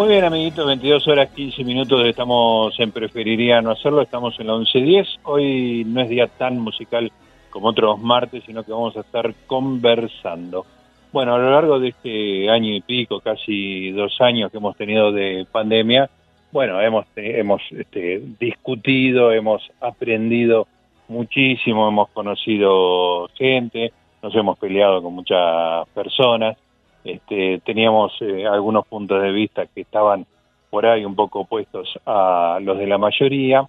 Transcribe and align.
Muy 0.00 0.08
bien, 0.08 0.24
amiguitos, 0.24 0.66
22 0.66 1.08
horas 1.08 1.28
15 1.28 1.62
minutos, 1.62 2.06
estamos 2.06 2.72
en 2.80 2.90
Preferiría 2.90 3.60
no 3.60 3.72
hacerlo, 3.72 4.00
estamos 4.00 4.34
en 4.40 4.46
la 4.46 4.54
11.10. 4.54 5.18
Hoy 5.24 5.84
no 5.86 6.00
es 6.00 6.08
día 6.08 6.26
tan 6.26 6.58
musical 6.58 7.12
como 7.50 7.68
otros 7.68 8.00
martes, 8.00 8.42
sino 8.46 8.62
que 8.62 8.72
vamos 8.72 8.96
a 8.96 9.00
estar 9.00 9.34
conversando. 9.46 10.64
Bueno, 11.12 11.34
a 11.34 11.38
lo 11.38 11.50
largo 11.50 11.78
de 11.78 11.88
este 11.88 12.48
año 12.48 12.72
y 12.72 12.80
pico, 12.80 13.20
casi 13.20 13.90
dos 13.90 14.18
años 14.22 14.50
que 14.50 14.56
hemos 14.56 14.74
tenido 14.74 15.12
de 15.12 15.46
pandemia, 15.52 16.08
bueno, 16.50 16.80
hemos, 16.80 17.04
hemos 17.16 17.60
este, 17.70 18.22
discutido, 18.40 19.32
hemos 19.32 19.70
aprendido 19.82 20.66
muchísimo, 21.08 21.86
hemos 21.86 22.08
conocido 22.08 23.28
gente, 23.34 23.92
nos 24.22 24.34
hemos 24.34 24.58
peleado 24.58 25.02
con 25.02 25.12
muchas 25.12 25.86
personas, 25.90 26.56
este, 27.04 27.60
teníamos 27.64 28.12
eh, 28.20 28.46
algunos 28.46 28.86
puntos 28.86 29.22
de 29.22 29.32
vista 29.32 29.66
que 29.66 29.82
estaban 29.82 30.26
por 30.68 30.86
ahí 30.86 31.04
un 31.04 31.14
poco 31.14 31.40
opuestos 31.40 31.98
a 32.06 32.58
los 32.62 32.78
de 32.78 32.86
la 32.86 32.98
mayoría 32.98 33.68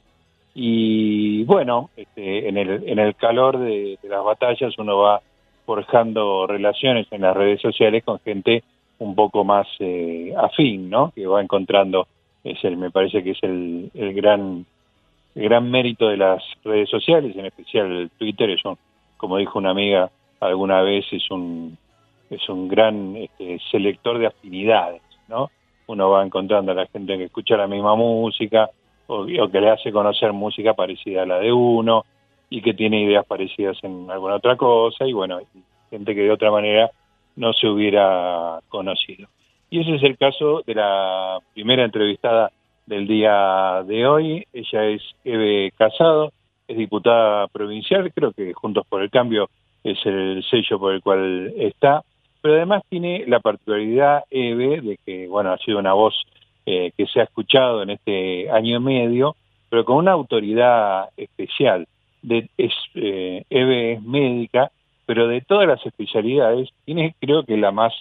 y 0.54 1.44
bueno, 1.46 1.90
este, 1.96 2.50
en, 2.50 2.58
el, 2.58 2.88
en 2.88 3.00
el 3.00 3.16
calor 3.16 3.58
de, 3.58 3.98
las 4.04 4.24
batallas 4.24 4.78
uno 4.78 4.98
va 4.98 5.22
forjando 5.66 6.46
relaciones 6.46 7.08
en 7.12 7.22
las 7.22 7.36
redes 7.36 7.62
sociales 7.62 8.04
con 8.04 8.20
gente 8.20 8.64
un 9.00 9.16
poco 9.16 9.44
más 9.44 9.68
eh, 9.80 10.34
afín, 10.38 10.90
¿no? 10.90 11.12
Que 11.16 11.26
va 11.26 11.42
encontrando, 11.42 12.08
es 12.44 12.64
el, 12.64 12.78
me 12.78 12.92
parece 12.92 13.24
que 13.24 13.32
es 13.32 13.40
el, 13.42 13.90
el 13.94 14.14
gran 14.14 14.66
el 15.34 15.44
gran 15.44 15.72
mérito 15.72 16.10
de 16.10 16.18
las 16.18 16.44
redes 16.64 16.90
sociales, 16.90 17.36
en 17.36 17.46
especial 17.46 18.12
Twitter, 18.18 18.50
es 18.50 18.64
un, 18.66 18.78
como 19.18 19.38
dijo 19.38 19.60
una 19.60 19.72
amiga 19.72 20.12
alguna 20.40 20.82
vez, 20.82 21.06
es 21.12 21.30
un 21.32 21.78
es 22.32 22.48
un 22.50 22.68
gran 22.68 23.16
este, 23.18 23.60
selector 23.70 24.18
de 24.18 24.28
afinidades, 24.28 25.02
¿no? 25.28 25.52
Uno 25.88 26.10
va 26.10 26.26
encontrando 26.26 26.72
a 26.72 26.76
la 26.76 26.88
gente 26.88 27.18
que 27.18 27.26
escucha 27.26 27.58
la 27.58 27.68
misma 27.68 27.96
música 27.96 28.70
o, 29.08 29.26
que 29.26 29.62
le 29.62 29.70
hace 29.70 29.92
conocer 29.92 30.32
música 30.32 30.74
parecida 30.74 31.24
a 31.24 31.26
la 31.26 31.40
de 31.40 31.52
uno 31.52 32.06
y 32.50 32.62
que 32.62 32.74
tiene 32.74 33.04
ideas 33.04 33.26
parecidas 33.26 33.78
en 33.84 34.10
alguna 34.10 34.36
otra 34.36 34.56
cosa 34.56 35.06
y 35.06 35.12
bueno, 35.12 35.40
gente 35.90 36.16
que 36.16 36.22
de 36.22 36.32
otra 36.32 36.50
manera 36.50 36.90
no 37.36 37.52
se 37.52 37.68
hubiera 37.68 38.60
conocido. 38.70 39.28
Y 39.70 39.82
ese 39.82 39.96
es 39.96 40.04
el 40.04 40.18
caso 40.18 40.64
de 40.66 40.76
la 40.76 41.40
primera 41.54 41.84
entrevistada 41.84 42.52
del 42.86 43.08
día 43.08 43.84
de 43.86 44.08
hoy. 44.08 44.46
Ella 44.54 44.86
es 44.86 45.02
Eve 45.26 45.72
Casado, 45.78 46.32
es 46.68 46.78
diputada 46.78 47.48
provincial, 47.48 48.12
creo 48.14 48.32
que 48.32 48.54
Juntos 48.54 48.86
por 48.88 49.02
el 49.02 49.10
Cambio 49.10 49.50
es 49.84 49.98
el 50.06 50.44
sello 50.50 50.80
por 50.80 50.94
el 50.94 51.02
cual 51.02 51.54
está 51.58 52.04
pero 52.42 52.56
además 52.56 52.84
tiene 52.90 53.26
la 53.28 53.40
particularidad, 53.40 54.24
Eve, 54.30 54.82
de 54.82 54.98
que, 55.06 55.28
bueno, 55.28 55.52
ha 55.52 55.58
sido 55.60 55.80
una 55.80 55.94
voz 55.94 56.16
eh, 56.66 56.92
que 56.98 57.06
se 57.08 57.20
ha 57.20 57.24
escuchado 57.24 57.84
en 57.84 57.92
este 57.92 58.50
año 58.50 58.78
y 58.78 58.80
medio, 58.80 59.36
pero 59.70 59.86
con 59.86 59.98
una 59.98 60.12
autoridad 60.12 61.10
especial. 61.18 61.88
De, 62.22 62.50
es, 62.58 62.74
eh, 62.96 63.44
Eve 63.50 63.94
es 63.94 64.02
médica, 64.04 64.72
pero 65.06 65.28
de 65.28 65.42
todas 65.42 65.68
las 65.68 65.86
especialidades, 65.86 66.70
tiene 66.86 67.16
creo 67.20 67.44
que 67.44 67.58
la 67.58 67.72
más 67.72 67.94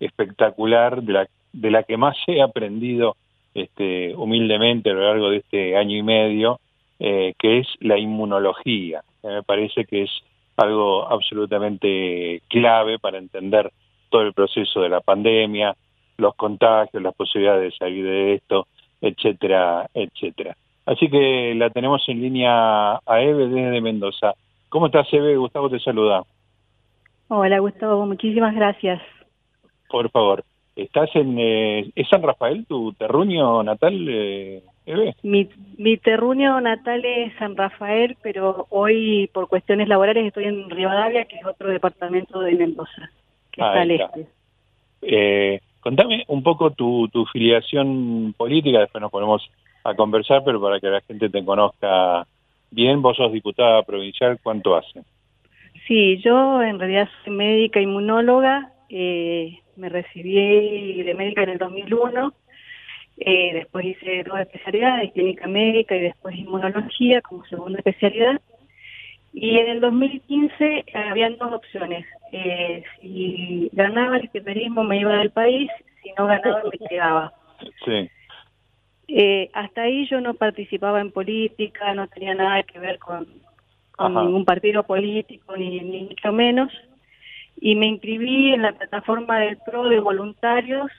espectacular, 0.00 1.02
de 1.02 1.12
la, 1.12 1.28
de 1.52 1.70
la 1.70 1.82
que 1.82 1.96
más 1.96 2.16
he 2.26 2.40
aprendido 2.40 3.16
este, 3.54 4.14
humildemente 4.14 4.90
a 4.90 4.94
lo 4.94 5.02
largo 5.02 5.30
de 5.30 5.38
este 5.38 5.76
año 5.76 5.96
y 5.96 6.02
medio, 6.02 6.60
eh, 7.00 7.34
que 7.38 7.58
es 7.58 7.68
la 7.80 7.98
inmunología. 7.98 9.02
Me 9.22 9.42
parece 9.42 9.84
que 9.84 10.02
es 10.02 10.10
algo 10.56 11.08
absolutamente 11.08 12.42
clave 12.48 12.98
para 12.98 13.18
entender 13.18 13.70
todo 14.08 14.22
el 14.22 14.32
proceso 14.32 14.80
de 14.80 14.88
la 14.88 15.00
pandemia, 15.00 15.74
los 16.18 16.34
contagios, 16.34 17.02
las 17.02 17.14
posibilidades 17.14 17.72
de 17.72 17.78
salir 17.78 18.04
de 18.04 18.34
esto, 18.34 18.66
etcétera, 19.00 19.88
etcétera. 19.94 20.56
Así 20.86 21.08
que 21.08 21.54
la 21.54 21.70
tenemos 21.70 22.02
en 22.08 22.22
línea 22.22 22.94
a 22.94 23.20
Eve 23.20 23.48
desde 23.48 23.80
Mendoza. 23.80 24.32
¿Cómo 24.68 24.86
estás, 24.86 25.06
Eve? 25.12 25.36
Gustavo 25.36 25.68
te 25.68 25.78
saluda. 25.78 26.22
Hola, 27.28 27.58
Gustavo, 27.58 28.06
muchísimas 28.06 28.54
gracias. 28.54 29.02
Por 29.90 30.10
favor, 30.10 30.44
¿estás 30.76 31.14
en... 31.14 31.38
Eh, 31.38 31.90
¿Es 31.94 32.08
San 32.08 32.22
Rafael 32.22 32.64
tu 32.66 32.92
terruño 32.94 33.62
natal, 33.62 34.06
eh, 34.08 34.62
Eve? 34.86 35.14
Mi, 35.22 35.48
mi 35.76 35.98
terruño 35.98 36.58
natal 36.60 37.04
es 37.04 37.34
San 37.38 37.54
Rafael, 37.54 38.16
pero 38.22 38.66
hoy 38.70 39.30
por 39.34 39.48
cuestiones 39.48 39.88
laborales 39.88 40.26
estoy 40.26 40.44
en 40.44 40.70
Rivadavia, 40.70 41.26
que 41.26 41.36
es 41.36 41.44
otro 41.44 41.68
departamento 41.68 42.40
de 42.40 42.54
Mendoza. 42.54 43.10
Eh, 45.02 45.60
contame 45.80 46.24
un 46.28 46.42
poco 46.42 46.70
tu, 46.70 47.08
tu 47.08 47.24
filiación 47.26 48.34
política, 48.36 48.80
después 48.80 49.00
nos 49.00 49.10
ponemos 49.10 49.48
a 49.84 49.94
conversar, 49.94 50.42
pero 50.44 50.60
para 50.60 50.80
que 50.80 50.88
la 50.88 51.00
gente 51.02 51.28
te 51.28 51.44
conozca 51.44 52.26
bien, 52.70 53.00
vos 53.02 53.16
sos 53.16 53.32
diputada 53.32 53.82
provincial, 53.82 54.38
¿cuánto 54.42 54.76
hace? 54.76 55.02
Sí, 55.86 56.18
yo 56.18 56.62
en 56.62 56.78
realidad 56.78 57.08
soy 57.24 57.32
médica 57.32 57.80
inmunóloga, 57.80 58.72
eh, 58.90 59.58
me 59.76 59.88
recibí 59.88 61.02
de 61.02 61.14
médica 61.14 61.44
en 61.44 61.50
el 61.50 61.58
2001, 61.58 62.32
eh, 63.20 63.54
después 63.54 63.84
hice 63.84 64.22
dos 64.24 64.38
especialidades, 64.38 65.12
clínica 65.12 65.46
médica 65.48 65.96
y 65.96 66.00
después 66.00 66.36
inmunología 66.36 67.20
como 67.22 67.44
segunda 67.46 67.78
especialidad. 67.78 68.40
Y 69.32 69.58
en 69.58 69.68
el 69.68 69.80
2015 69.80 70.84
habían 70.94 71.36
dos 71.36 71.52
opciones. 71.52 72.06
Eh, 72.32 72.82
si 73.00 73.70
ganaba 73.72 74.16
el 74.16 74.30
kirchnerismo 74.30 74.84
me 74.84 75.00
iba 75.00 75.16
del 75.16 75.30
país, 75.30 75.70
si 76.02 76.12
no 76.16 76.26
ganaba 76.26 76.62
me 76.64 76.88
quedaba. 76.88 77.32
Sí. 77.84 78.10
Eh, 79.08 79.50
hasta 79.54 79.82
ahí 79.82 80.06
yo 80.06 80.20
no 80.20 80.34
participaba 80.34 81.00
en 81.00 81.12
política, 81.12 81.94
no 81.94 82.08
tenía 82.08 82.34
nada 82.34 82.62
que 82.62 82.78
ver 82.78 82.98
con, 82.98 83.26
ningún 83.98 84.44
partido 84.44 84.82
político, 84.82 85.56
ni, 85.56 85.80
ni 85.80 86.02
mucho 86.04 86.32
menos. 86.32 86.72
Y 87.60 87.74
me 87.74 87.86
inscribí 87.86 88.54
en 88.54 88.62
la 88.62 88.72
plataforma 88.72 89.40
del 89.40 89.58
PRO 89.58 89.88
de 89.88 89.98
voluntarios 89.98 90.90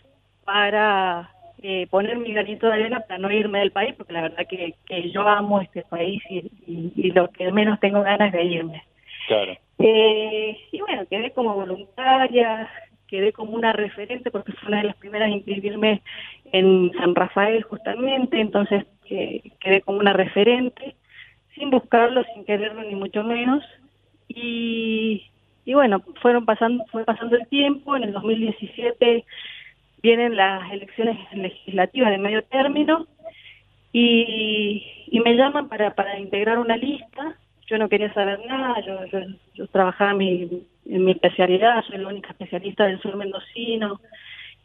para 0.43 1.29
eh, 1.61 1.87
poner 1.89 2.17
mi 2.17 2.31
granito 2.31 2.67
de 2.67 2.73
arena 2.73 3.01
para 3.01 3.17
no 3.17 3.31
irme 3.31 3.59
del 3.59 3.71
país, 3.71 3.93
porque 3.97 4.13
la 4.13 4.21
verdad 4.21 4.47
que, 4.47 4.75
que 4.85 5.11
yo 5.11 5.27
amo 5.27 5.59
este 5.59 5.83
país 5.83 6.21
y, 6.29 6.49
y, 6.95 7.11
lo 7.11 7.29
que 7.31 7.51
menos 7.51 7.79
tengo 7.79 8.01
ganas 8.01 8.31
de 8.31 8.43
irme. 8.43 8.83
Claro. 9.27 9.57
Eh, 9.79 10.57
y 10.71 10.79
bueno, 10.79 11.05
quedé 11.09 11.31
como 11.31 11.55
voluntaria, 11.55 12.69
quedé 13.07 13.33
como 13.33 13.51
una 13.51 13.73
referente, 13.73 14.31
porque 14.31 14.53
fue 14.53 14.69
una 14.69 14.77
de 14.77 14.87
las 14.87 14.95
primeras 14.95 15.27
en 15.27 15.35
inscribirme 15.35 16.01
en 16.51 16.91
San 16.97 17.13
Rafael 17.13 17.63
justamente, 17.63 18.39
entonces 18.39 18.85
eh, 19.09 19.41
quedé 19.59 19.81
como 19.81 19.99
una 19.99 20.13
referente, 20.13 20.95
sin 21.55 21.71
buscarlo, 21.71 22.23
sin 22.33 22.45
quererlo 22.45 22.83
ni 22.83 22.95
mucho 22.95 23.23
menos. 23.23 23.63
Y, 24.29 25.25
y 25.65 25.73
bueno, 25.73 26.01
fueron 26.21 26.45
pasando, 26.45 26.85
fue 26.91 27.03
pasando 27.03 27.35
el 27.35 27.47
tiempo, 27.47 27.97
en 27.97 28.03
el 28.03 28.13
2017 28.13 29.25
vienen 30.01 30.35
las 30.35 30.71
elecciones 30.71 31.17
legislativas 31.33 32.11
de 32.11 32.17
medio 32.17 32.43
término 32.43 33.07
y, 33.91 34.83
y 35.07 35.19
me 35.19 35.35
llaman 35.35 35.67
para, 35.67 35.93
para 35.95 36.19
integrar 36.19 36.59
una 36.59 36.77
lista. 36.77 37.35
Yo 37.67 37.77
no 37.77 37.89
quería 37.89 38.11
saber 38.13 38.39
nada, 38.45 38.81
yo, 38.85 39.21
yo, 39.53 39.67
trabajaba 39.67 40.13
mi, 40.13 40.63
en 40.89 41.05
mi 41.05 41.11
especialidad, 41.11 41.83
soy 41.83 41.99
la 41.99 42.07
única 42.07 42.31
especialista 42.31 42.85
del 42.85 42.99
sur 42.99 43.15
mendocino 43.15 44.01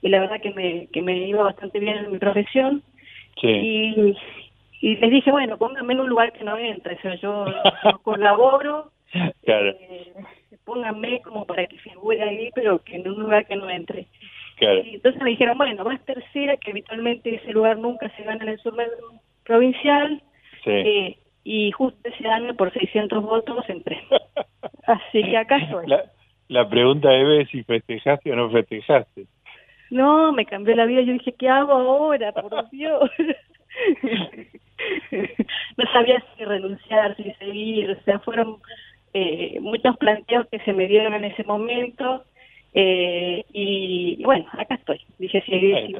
y 0.00 0.08
la 0.08 0.20
verdad 0.20 0.40
que 0.40 0.52
me, 0.52 0.88
que 0.92 1.02
me 1.02 1.28
iba 1.28 1.42
bastante 1.42 1.78
bien 1.80 1.98
en 1.98 2.12
mi 2.12 2.18
profesión. 2.18 2.82
Y, 3.42 4.16
y 4.80 4.96
les 4.96 5.10
dije, 5.10 5.30
bueno, 5.30 5.58
pónganme 5.58 5.94
en 5.94 6.00
un 6.00 6.08
lugar 6.08 6.32
que 6.32 6.44
no 6.44 6.56
entre, 6.56 6.94
o 6.94 7.00
sea, 7.00 7.14
yo, 7.16 7.46
colaboro, 8.02 8.90
eh, 9.42 10.12
pónganme 10.64 11.20
como 11.22 11.44
para 11.44 11.66
que 11.66 11.78
figure 11.78 12.22
ahí, 12.22 12.50
pero 12.54 12.78
que 12.80 12.96
en 12.96 13.08
un 13.08 13.20
lugar 13.20 13.46
que 13.46 13.56
no 13.56 13.68
entre. 13.70 14.06
Y 14.60 14.94
entonces 14.94 15.20
me 15.22 15.30
dijeron, 15.30 15.58
bueno, 15.58 15.84
vas 15.84 16.00
tercera, 16.04 16.56
que 16.56 16.70
habitualmente 16.70 17.34
ese 17.34 17.52
lugar 17.52 17.78
nunca 17.78 18.08
se 18.16 18.22
gana 18.22 18.42
en 18.44 18.50
el 18.50 18.58
sur 18.60 18.74
provincial. 19.44 20.22
Eh, 20.66 21.16
y 21.44 21.70
justo 21.72 22.08
ese 22.08 22.26
año 22.26 22.54
por 22.54 22.72
600 22.72 23.22
votos 23.22 23.68
entré. 23.68 24.00
Así 24.86 25.22
que 25.22 25.36
acá 25.36 25.58
estoy. 25.58 25.86
La, 25.86 26.04
la 26.48 26.68
pregunta 26.68 27.14
es 27.14 27.48
si 27.50 27.62
festejaste 27.64 28.32
o 28.32 28.36
no 28.36 28.50
festejaste. 28.50 29.26
No, 29.90 30.32
me 30.32 30.46
cambió 30.46 30.74
la 30.74 30.86
vida. 30.86 31.02
Yo 31.02 31.12
dije, 31.12 31.34
¿qué 31.38 31.48
hago 31.48 31.72
ahora? 31.72 32.32
Por 32.32 32.70
Dios. 32.70 33.10
no 35.76 35.84
sabía 35.92 36.24
si 36.36 36.44
renunciar, 36.44 37.16
si 37.16 37.32
seguir. 37.34 37.90
O 37.90 38.00
sea, 38.04 38.18
fueron 38.20 38.56
eh, 39.12 39.58
muchos 39.60 39.96
planteos 39.98 40.46
que 40.48 40.58
se 40.60 40.72
me 40.72 40.86
dieron 40.88 41.12
en 41.14 41.24
ese 41.24 41.44
momento 41.44 42.24
eh, 42.74 43.44
y, 43.52 44.22
bueno, 44.24 44.46
acá 44.52 44.74
estoy. 44.74 45.00
Dije, 45.18 45.42
si, 45.46 45.94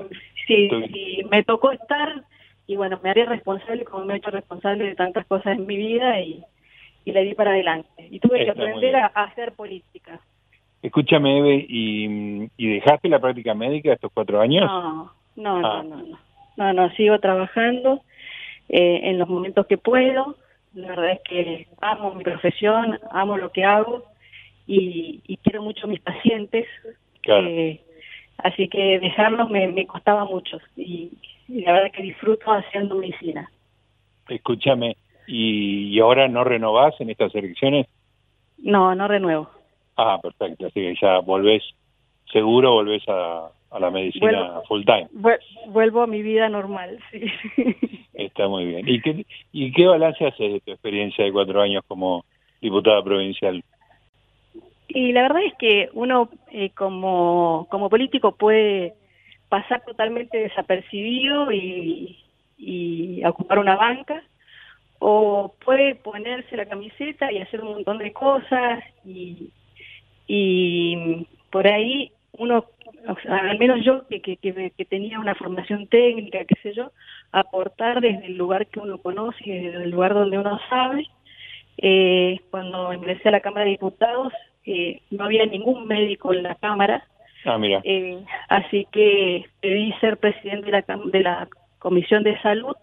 si, 0.47 1.25
me 1.31 1.45
tocó 1.45 1.71
estar, 1.71 2.23
y 2.67 2.77
bueno, 2.77 2.99
me 3.03 3.11
haré 3.11 3.25
responsable 3.25 3.85
como 3.85 4.05
me 4.05 4.15
he 4.15 4.17
hecho 4.17 4.31
responsable 4.31 4.85
de 4.85 4.95
tantas 4.97 5.25
cosas 5.27 5.57
en 5.57 5.67
mi 5.67 5.77
vida 5.77 6.21
y, 6.21 6.43
y 7.05 7.13
le 7.13 7.25
di 7.25 7.35
para 7.35 7.53
adelante. 7.53 8.09
Y 8.11 8.19
tuve 8.19 8.45
que 8.45 8.51
aprender 8.51 8.97
a, 8.97 9.07
hacer 9.07 9.53
política. 9.53 10.21
Escúchame, 10.83 11.39
Eve, 11.39 11.67
¿y, 11.69 12.51
¿y 12.57 12.75
dejaste 12.75 13.09
la 13.09 13.21
práctica 13.21 13.55
médica 13.55 13.93
estos 13.93 14.13
cuatro 14.13 14.41
años? 14.41 14.65
No, 14.67 15.13
No, 15.37 15.61
no, 15.61 15.67
ah. 15.67 15.83
no, 15.83 15.97
no. 16.03 16.19
No, 16.57 16.73
no, 16.73 16.89
sigo 16.91 17.19
trabajando 17.19 18.03
eh, 18.69 19.01
en 19.05 19.19
los 19.19 19.29
momentos 19.29 19.67
que 19.67 19.77
puedo. 19.77 20.37
La 20.73 20.89
verdad 20.89 21.11
es 21.13 21.21
que 21.23 21.67
amo 21.81 22.15
mi 22.15 22.23
profesión, 22.23 22.99
amo 23.11 23.37
lo 23.37 23.51
que 23.51 23.65
hago 23.65 24.05
y, 24.67 25.39
quiero 25.43 25.63
mucho 25.63 25.87
a 25.87 25.91
mis 25.91 26.01
pacientes. 26.01 26.67
Eh, 27.27 27.81
así 28.39 28.69
que 28.69 28.99
dejarlos 28.99 29.51
me, 29.51 29.69
me 29.69 29.87
costaba 29.87 30.25
mucho 30.25 30.59
y, 30.77 31.13
la 31.49 31.73
verdad 31.73 31.93
que 31.93 32.03
disfruto 32.03 32.51
haciendo 32.53 32.97
medicina. 32.97 33.51
Escúchame, 34.29 34.97
¿y, 35.27 35.99
ahora 36.01 36.29
no 36.29 36.45
renovás 36.45 36.99
en 37.01 37.11
estas 37.11 37.35
elecciones? 37.35 37.87
No, 38.59 38.95
no 38.95 39.09
renuevo. 39.09 39.51
Ah, 39.97 40.19
perfecto, 40.23 40.67
así 40.67 40.81
que 40.81 40.95
ya 41.01 41.21
volvés, 41.21 41.63
seguro 42.33 42.73
volvés 42.73 43.03
a, 43.09 43.51
la 43.79 43.91
medicina 43.91 44.61
full 44.69 44.85
time. 44.85 45.09
Vuelvo 45.67 46.03
a 46.03 46.07
mi 46.07 46.23
vida 46.23 46.49
normal, 46.49 46.99
sí. 47.11 47.25
Está 48.15 48.47
muy 48.47 48.67
bien. 48.67 48.89
¿Y 48.89 49.01
qué, 49.01 49.27
¿Y 49.53 49.73
qué 49.73 49.87
balance 49.87 50.25
haces 50.25 50.53
de 50.53 50.61
tu 50.61 50.71
experiencia 50.71 51.25
de 51.25 51.33
cuatro 51.33 51.61
años 51.61 51.83
como 51.89 52.25
diputada 52.61 53.03
provincial? 53.03 53.63
Y 54.95 55.13
la 55.13 55.23
verdad 55.23 55.43
es 55.43 55.55
que 55.55 55.91
uno 55.93 56.31
eh, 56.53 56.71
como, 56.71 57.67
como 57.69 57.91
político 57.91 58.37
puede 58.37 58.95
pasar 59.49 59.85
totalmente 59.85 60.39
desapercibido 60.39 61.51
y, 61.51 62.17
y 62.57 63.25
ocupar 63.25 63.59
una 63.59 63.75
banca, 63.75 64.23
o 65.01 65.53
puede 65.65 65.97
ponerse 65.97 66.57
la 66.57 66.67
camiseta 66.67 67.31
y 67.33 67.39
hacer 67.39 67.61
un 67.61 67.75
montón 67.75 67.99
de 67.99 68.13
cosas 68.13 68.85
y, 69.05 69.51
y 70.29 71.27
por 71.51 71.67
ahí 71.67 72.13
uno, 72.39 72.67
al 73.29 73.59
menos 73.59 73.85
yo 73.85 74.07
que, 74.07 74.23
que, 74.23 74.39
que, 74.39 74.85
tenía 74.85 75.19
una 75.19 75.35
formación 75.35 75.89
técnica, 75.89 76.45
qué 76.45 76.55
sé 76.63 76.73
yo, 76.73 76.93
aportar 77.33 78.01
desde 78.01 78.27
el 78.27 78.37
lugar 78.37 78.69
que 78.69 78.79
uno 78.79 78.99
conoce, 78.99 79.43
desde 79.45 79.85
el 79.85 79.91
lugar 79.91 80.15
donde 80.15 80.39
uno 80.39 80.59
sabe. 80.69 81.07
Eh, 81.79 82.41
cuando 82.51 82.93
ingresé 82.93 83.29
a 83.29 83.33
la 83.33 83.41
Cámara 83.41 83.65
de 83.65 83.73
Diputados, 83.73 84.33
eh, 84.67 85.01
no 85.11 85.25
había 85.25 85.47
ningún 85.47 85.87
médico 85.87 86.33
en 86.33 86.43
la 86.43 86.55
Cámara. 86.55 87.05
Ah, 87.45 87.59
mira. 87.59 87.81
Eh, 87.85 88.23
así 88.49 88.87
que 88.91 89.45
pedí 89.61 89.93
ser 90.01 90.17
presidente 90.17 90.71
de 90.71 90.73
la, 90.73 90.85
de 91.05 91.21
la 91.21 91.49
Comisión 91.79 92.23
de 92.23 92.41
Salud 92.41 92.77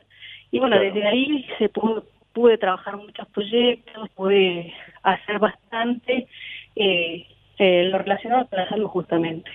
y 0.52 0.60
bueno, 0.60 0.78
desde 0.80 1.08
ahí 1.08 1.46
se 1.58 1.70
pudo, 1.70 2.04
pude 2.34 2.58
trabajar 2.58 2.98
muchos 2.98 3.28
proyectos, 3.30 4.10
pude 4.10 4.74
hacer 5.02 5.40
bastante 5.40 6.28
eh, 6.76 7.26
eh, 7.58 7.84
lo 7.86 7.98
relacionado 7.98 8.48
con 8.48 8.60
la 8.60 8.70
salud 8.70 8.88
justamente. 8.88 9.50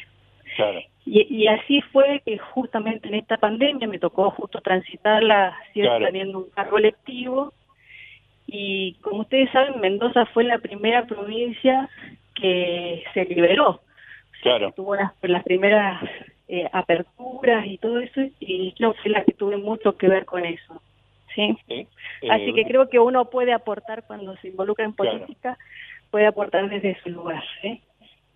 Claro. 0.57 0.81
Y, 1.05 1.47
así 1.47 1.83
fue 1.93 2.21
que 2.27 2.37
justamente 2.37 3.07
en 3.07 3.15
esta 3.15 3.37
pandemia 3.37 3.87
me 3.87 4.01
tocó 4.01 4.29
justo 4.33 4.61
transitarla 4.61 5.57
teniendo 5.73 6.39
un 6.39 6.51
cargo 6.51 6.79
electivo 6.79 7.53
y 8.47 8.95
como 9.01 9.23
ustedes 9.23 9.51
saben, 9.51 9.81
Mendoza 9.81 10.27
fue 10.27 10.45
la 10.45 10.59
primera 10.59 11.07
provincia 11.07 11.89
que 12.35 13.03
se 13.13 13.25
liberó. 13.25 13.81
Claro. 14.43 14.71
tuvo 14.77 14.95
las, 14.95 15.13
las 15.23 15.43
primeras 15.43 16.01
eh, 16.47 16.69
aperturas 16.73 17.67
y 17.67 17.79
todo 17.79 17.99
eso, 17.99 18.21
y 18.39 18.75
yo 18.79 18.95
fui 19.03 19.11
la 19.11 19.25
que 19.25 19.33
tuve 19.33 19.57
mucho 19.57 19.97
que 19.97 20.09
ver 20.09 20.25
con 20.25 20.45
eso. 20.45 20.81
¿sí? 21.35 21.57
Así 22.31 22.53
que 22.55 22.61
eh, 22.61 22.67
creo 22.69 22.89
que 22.89 23.01
uno 23.01 23.25
puede 23.25 23.53
aportar 23.53 24.05
cuando 24.07 24.37
se 24.37 24.49
involucra 24.49 24.85
en 24.85 24.93
política, 24.93 25.59
puede 26.11 26.27
aportar 26.27 26.69
desde 26.69 26.97
su 27.03 27.11
lugar. 27.11 27.43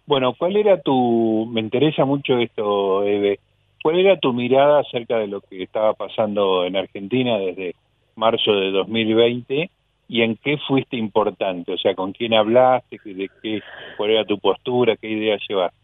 Bueno, 0.07 0.35
¿cuál 0.37 0.57
era 0.57 0.81
tu, 0.81 1.49
me 1.53 1.61
interesa 1.61 2.05
mucho 2.05 2.39
esto, 2.39 3.05
Eve, 3.05 3.39
cuál 3.83 4.01
era 4.01 4.19
tu 4.19 4.33
mirada 4.33 4.81
acerca 4.81 5.19
de 5.19 5.29
lo 5.29 5.41
que 5.43 5.63
estaba 5.63 5.95
pasando 5.95 6.65
en 6.65 6.77
Argentina 6.77 7.39
desde 7.39 7.77
marzo 8.17 8.53
de 8.53 8.71
2020 8.73 9.71
y 10.11 10.23
en 10.23 10.35
qué 10.35 10.59
fuiste 10.67 10.97
importante, 10.97 11.73
o 11.73 11.79
sea, 11.79 11.95
con 11.95 12.13
quién 12.13 12.35
hablaste, 12.35 12.99
de 13.05 13.31
qué, 13.41 13.63
cuál 13.97 14.11
era 14.11 14.25
tu 14.25 14.41
postura, 14.41 14.97
qué 14.97 15.09
idea 15.09 15.39
llevaste. 15.49 15.79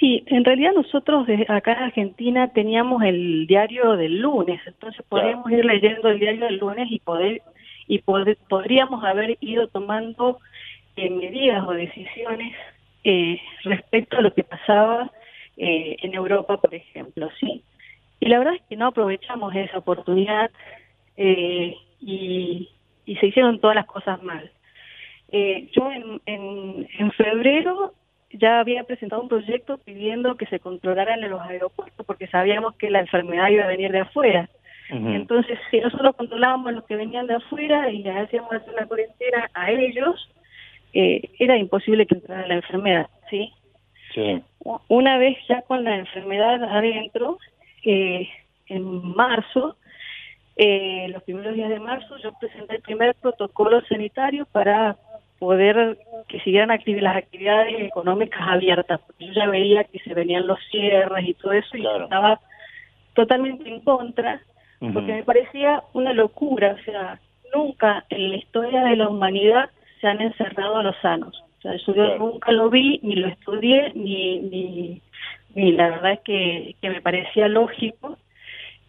Sí, 0.00 0.24
en 0.26 0.42
realidad 0.42 0.72
nosotros 0.74 1.26
acá 1.48 1.72
en 1.72 1.82
Argentina 1.84 2.50
teníamos 2.50 3.02
el 3.02 3.46
diario 3.46 3.94
del 3.98 4.20
lunes, 4.20 4.62
entonces 4.66 5.04
podríamos 5.06 5.50
ir 5.52 5.66
leyendo 5.66 6.08
el 6.08 6.18
diario 6.18 6.46
del 6.46 6.56
lunes 6.56 6.88
y 6.90 6.98
poder 7.00 7.42
y 7.88 7.98
poder, 7.98 8.38
podríamos 8.48 9.04
haber 9.04 9.36
ido 9.40 9.66
tomando 9.68 10.38
eh, 10.96 11.10
medidas 11.10 11.66
o 11.68 11.72
decisiones 11.72 12.54
eh, 13.04 13.38
respecto 13.64 14.16
a 14.16 14.22
lo 14.22 14.32
que 14.32 14.44
pasaba 14.44 15.10
eh, 15.58 15.96
en 16.00 16.14
Europa, 16.14 16.56
por 16.56 16.74
ejemplo, 16.74 17.28
sí. 17.38 17.62
Y 18.20 18.28
la 18.28 18.38
verdad 18.38 18.54
es 18.54 18.62
que 18.68 18.76
no 18.76 18.86
aprovechamos 18.86 19.54
esa 19.54 19.76
oportunidad 19.76 20.50
eh, 21.18 21.74
y, 22.00 22.68
y 23.08 23.16
se 23.16 23.26
hicieron 23.26 23.58
todas 23.58 23.74
las 23.74 23.86
cosas 23.86 24.22
mal. 24.22 24.50
Eh, 25.32 25.68
yo 25.72 25.90
en, 25.90 26.20
en, 26.26 27.12
febrero 27.12 27.94
ya 28.32 28.60
había 28.60 28.84
presentado 28.84 29.22
un 29.22 29.28
proyecto 29.28 29.78
pidiendo 29.78 30.36
que 30.36 30.44
se 30.46 30.60
controlaran 30.60 31.24
en 31.24 31.30
los 31.30 31.40
aeropuertos 31.40 32.04
porque 32.04 32.26
sabíamos 32.26 32.76
que 32.76 32.90
la 32.90 33.00
enfermedad 33.00 33.48
iba 33.48 33.64
a 33.64 33.68
venir 33.68 33.90
de 33.90 34.00
afuera. 34.00 34.48
Entonces, 34.90 35.58
si 35.70 35.80
nosotros 35.80 36.16
controlábamos 36.16 36.72
los 36.72 36.84
que 36.84 36.96
venían 36.96 37.26
de 37.26 37.34
afuera 37.34 37.90
y 37.90 38.02
les 38.02 38.16
hacíamos 38.16 38.50
hacer 38.52 38.72
una 38.72 38.86
cuarentena 38.86 39.50
a 39.52 39.70
ellos, 39.70 40.30
eh, 40.94 41.28
era 41.38 41.58
imposible 41.58 42.06
que 42.06 42.14
entrara 42.14 42.46
la 42.46 42.54
enfermedad, 42.54 43.06
¿sí? 43.28 43.52
Sí. 44.14 44.42
Una 44.88 45.18
vez 45.18 45.36
ya 45.46 45.60
con 45.60 45.84
la 45.84 45.96
enfermedad 45.96 46.64
adentro, 46.64 47.36
eh, 47.84 48.30
en 48.68 49.14
marzo, 49.14 49.76
eh, 50.60 51.06
los 51.10 51.22
primeros 51.22 51.54
días 51.54 51.68
de 51.68 51.78
marzo 51.78 52.16
yo 52.18 52.32
presenté 52.32 52.76
el 52.76 52.82
primer 52.82 53.14
protocolo 53.14 53.80
sanitario 53.82 54.44
para 54.50 54.96
poder 55.38 55.96
que 56.26 56.40
siguieran 56.40 56.68
las 56.68 57.16
actividades 57.16 57.80
económicas 57.80 58.40
abiertas, 58.42 59.00
porque 59.06 59.26
yo 59.26 59.32
ya 59.34 59.46
veía 59.46 59.84
que 59.84 60.00
se 60.00 60.14
venían 60.14 60.48
los 60.48 60.58
cierres 60.68 61.28
y 61.28 61.34
todo 61.34 61.52
eso 61.52 61.76
y 61.76 61.86
estaba 61.86 62.40
totalmente 63.14 63.68
en 63.68 63.80
contra, 63.82 64.40
porque 64.80 65.12
me 65.12 65.22
parecía 65.22 65.84
una 65.92 66.12
locura, 66.12 66.76
o 66.78 66.84
sea, 66.84 67.20
nunca 67.54 68.04
en 68.10 68.30
la 68.30 68.36
historia 68.36 68.82
de 68.82 68.96
la 68.96 69.08
humanidad 69.08 69.70
se 70.00 70.08
han 70.08 70.20
encerrado 70.20 70.78
a 70.78 70.82
los 70.82 70.96
sanos. 71.00 71.40
O 71.58 71.60
sea, 71.62 71.76
yo 71.76 72.18
nunca 72.18 72.50
lo 72.50 72.68
vi, 72.68 72.98
ni 73.04 73.14
lo 73.14 73.28
estudié, 73.28 73.92
ni, 73.94 74.40
ni, 74.40 75.02
ni 75.54 75.72
la 75.72 75.90
verdad 75.90 76.12
es 76.14 76.20
que, 76.20 76.74
que 76.80 76.90
me 76.90 77.00
parecía 77.00 77.46
lógico 77.46 78.18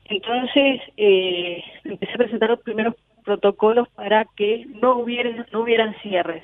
entonces, 0.09 0.81
eh, 0.97 1.63
empecé 1.83 2.13
a 2.13 2.17
presentar 2.17 2.49
los 2.49 2.61
primeros 2.61 2.95
protocolos 3.23 3.87
para 3.89 4.25
que 4.35 4.65
no 4.81 4.97
hubieran, 4.97 5.45
no 5.51 5.61
hubieran 5.61 5.95
cierres. 6.01 6.43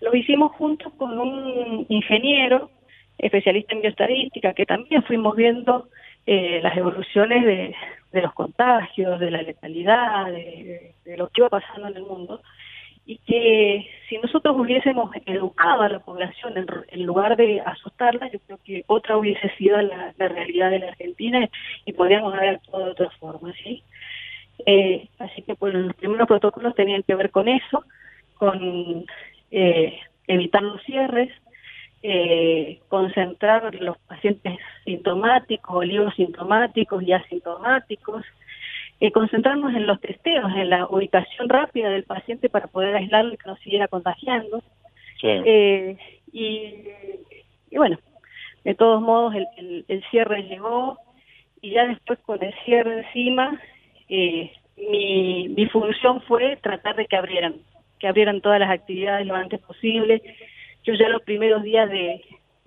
Lo 0.00 0.14
hicimos 0.14 0.52
juntos 0.52 0.92
con 0.96 1.18
un 1.18 1.84
ingeniero, 1.88 2.70
especialista 3.18 3.74
en 3.74 3.82
bioestadística, 3.82 4.54
que 4.54 4.64
también 4.64 5.02
fuimos 5.02 5.36
viendo 5.36 5.88
eh, 6.26 6.60
las 6.62 6.76
evoluciones 6.76 7.44
de, 7.44 8.22
los 8.22 8.32
contagios, 8.32 9.20
de 9.20 9.30
la 9.30 9.42
letalidad, 9.42 10.26
de, 10.26 10.94
lo 11.18 11.28
que 11.28 11.42
iba 11.42 11.50
pasando 11.50 11.88
en 11.88 11.96
el 11.96 12.02
mundo 12.02 12.40
y 13.10 13.18
que 13.26 13.90
si 14.08 14.18
nosotros 14.18 14.56
hubiésemos 14.56 15.10
educado 15.26 15.82
a 15.82 15.88
la 15.88 15.98
población 15.98 16.54
en, 16.56 17.04
lugar 17.04 17.36
de 17.36 17.60
asustarla, 17.60 18.30
yo 18.30 18.38
creo 18.46 18.58
que 18.64 18.84
otra 18.86 19.16
hubiese 19.16 19.50
sido 19.56 19.82
la, 19.82 20.14
realidad 20.16 20.70
de 20.70 20.78
la 20.78 20.88
Argentina 20.90 21.48
y 21.84 21.92
podríamos 21.92 22.32
haber 22.32 22.50
actuado 22.50 22.84
de 22.84 22.90
otra 22.92 23.10
forma, 23.18 23.52
¿sí? 23.64 23.82
Eh, 24.64 25.08
así 25.18 25.42
que 25.42 25.56
pues, 25.56 25.74
los 25.74 25.92
primeros 25.96 26.28
protocolos 26.28 26.76
tenían 26.76 27.02
que 27.02 27.16
ver 27.16 27.32
con 27.32 27.48
eso, 27.48 27.82
con 28.34 29.04
eh, 29.50 29.98
evitar 30.28 30.62
los 30.62 30.80
cierres, 30.84 31.32
eh, 32.04 32.78
concentrar 32.86 33.74
los 33.74 33.98
pacientes 34.06 34.56
sintomáticos, 34.84 35.84
libros 35.84 36.14
sintomáticos 36.14 37.02
y 37.02 37.12
asintomáticos, 37.12 38.24
eh, 39.00 39.12
concentrarnos 39.12 39.74
en 39.74 39.86
los 39.86 39.98
testeos, 40.00 40.52
en 40.54 40.68
la 40.68 40.86
ubicación 40.86 41.48
rápida 41.48 41.88
del 41.88 42.04
paciente 42.04 42.50
para 42.50 42.66
poder 42.66 42.94
aislarlo 42.94 43.32
y 43.32 43.38
que 43.38 43.48
no 43.48 43.56
siguiera 43.56 43.88
contagiando. 43.88 44.62
Eh, 45.22 45.96
y, 46.32 47.76
bueno, 47.76 47.98
de 48.64 48.74
todos 48.74 49.00
modos 49.00 49.34
el, 49.34 49.84
el, 49.88 50.04
cierre 50.10 50.42
llegó 50.44 50.98
y 51.60 51.72
ya 51.72 51.86
después 51.86 52.18
con 52.20 52.42
el 52.42 52.54
cierre 52.64 53.00
encima, 53.00 53.60
eh, 54.08 54.52
mi, 54.76 55.48
mi 55.48 55.66
función 55.66 56.20
fue 56.22 56.56
tratar 56.56 56.96
de 56.96 57.06
que 57.06 57.16
abrieran, 57.16 57.56
que 57.98 58.06
abrieran 58.08 58.40
todas 58.40 58.60
las 58.60 58.70
actividades 58.70 59.26
lo 59.26 59.34
antes 59.34 59.60
posible. 59.60 60.22
Yo 60.84 60.94
ya 60.94 61.08
los 61.08 61.22
primeros 61.22 61.62
días 61.62 61.88
de, 61.90 62.22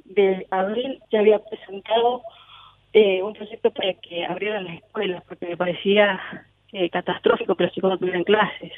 de 0.05 0.47
abril 0.49 0.99
ya 1.11 1.19
había 1.19 1.39
presentado 1.39 2.23
eh, 2.93 3.23
un 3.23 3.33
proyecto 3.33 3.71
para 3.71 3.93
que 3.95 4.23
abrieran 4.25 4.65
las 4.65 4.75
escuelas, 4.75 5.23
porque 5.27 5.47
me 5.47 5.57
parecía 5.57 6.21
eh, 6.71 6.89
catastrófico 6.89 7.55
que 7.55 7.63
los 7.63 7.73
chicos 7.73 7.89
no 7.89 7.97
tuvieran 7.97 8.23
clases. 8.23 8.71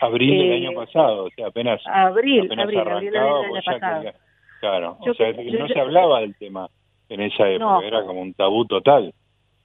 Abril 0.00 0.38
del 0.38 0.52
año 0.52 0.70
eh, 0.70 0.74
pasado, 0.74 1.24
o 1.24 1.30
sea, 1.30 1.48
apenas. 1.48 1.80
Abril, 1.86 2.50
abril, 2.58 2.78
abril 2.78 3.10
del 3.10 3.22
año 3.22 3.62
pasado. 3.64 4.12
claro, 4.60 4.96
o 5.00 5.14
sea, 5.14 5.32
no 5.32 5.68
se 5.68 5.78
hablaba 5.78 6.20
del 6.20 6.34
tema 6.36 6.68
en 7.08 7.20
esa 7.20 7.48
época, 7.48 7.86
era 7.86 8.04
como 8.04 8.22
un 8.22 8.34
tabú 8.34 8.64
total. 8.66 9.12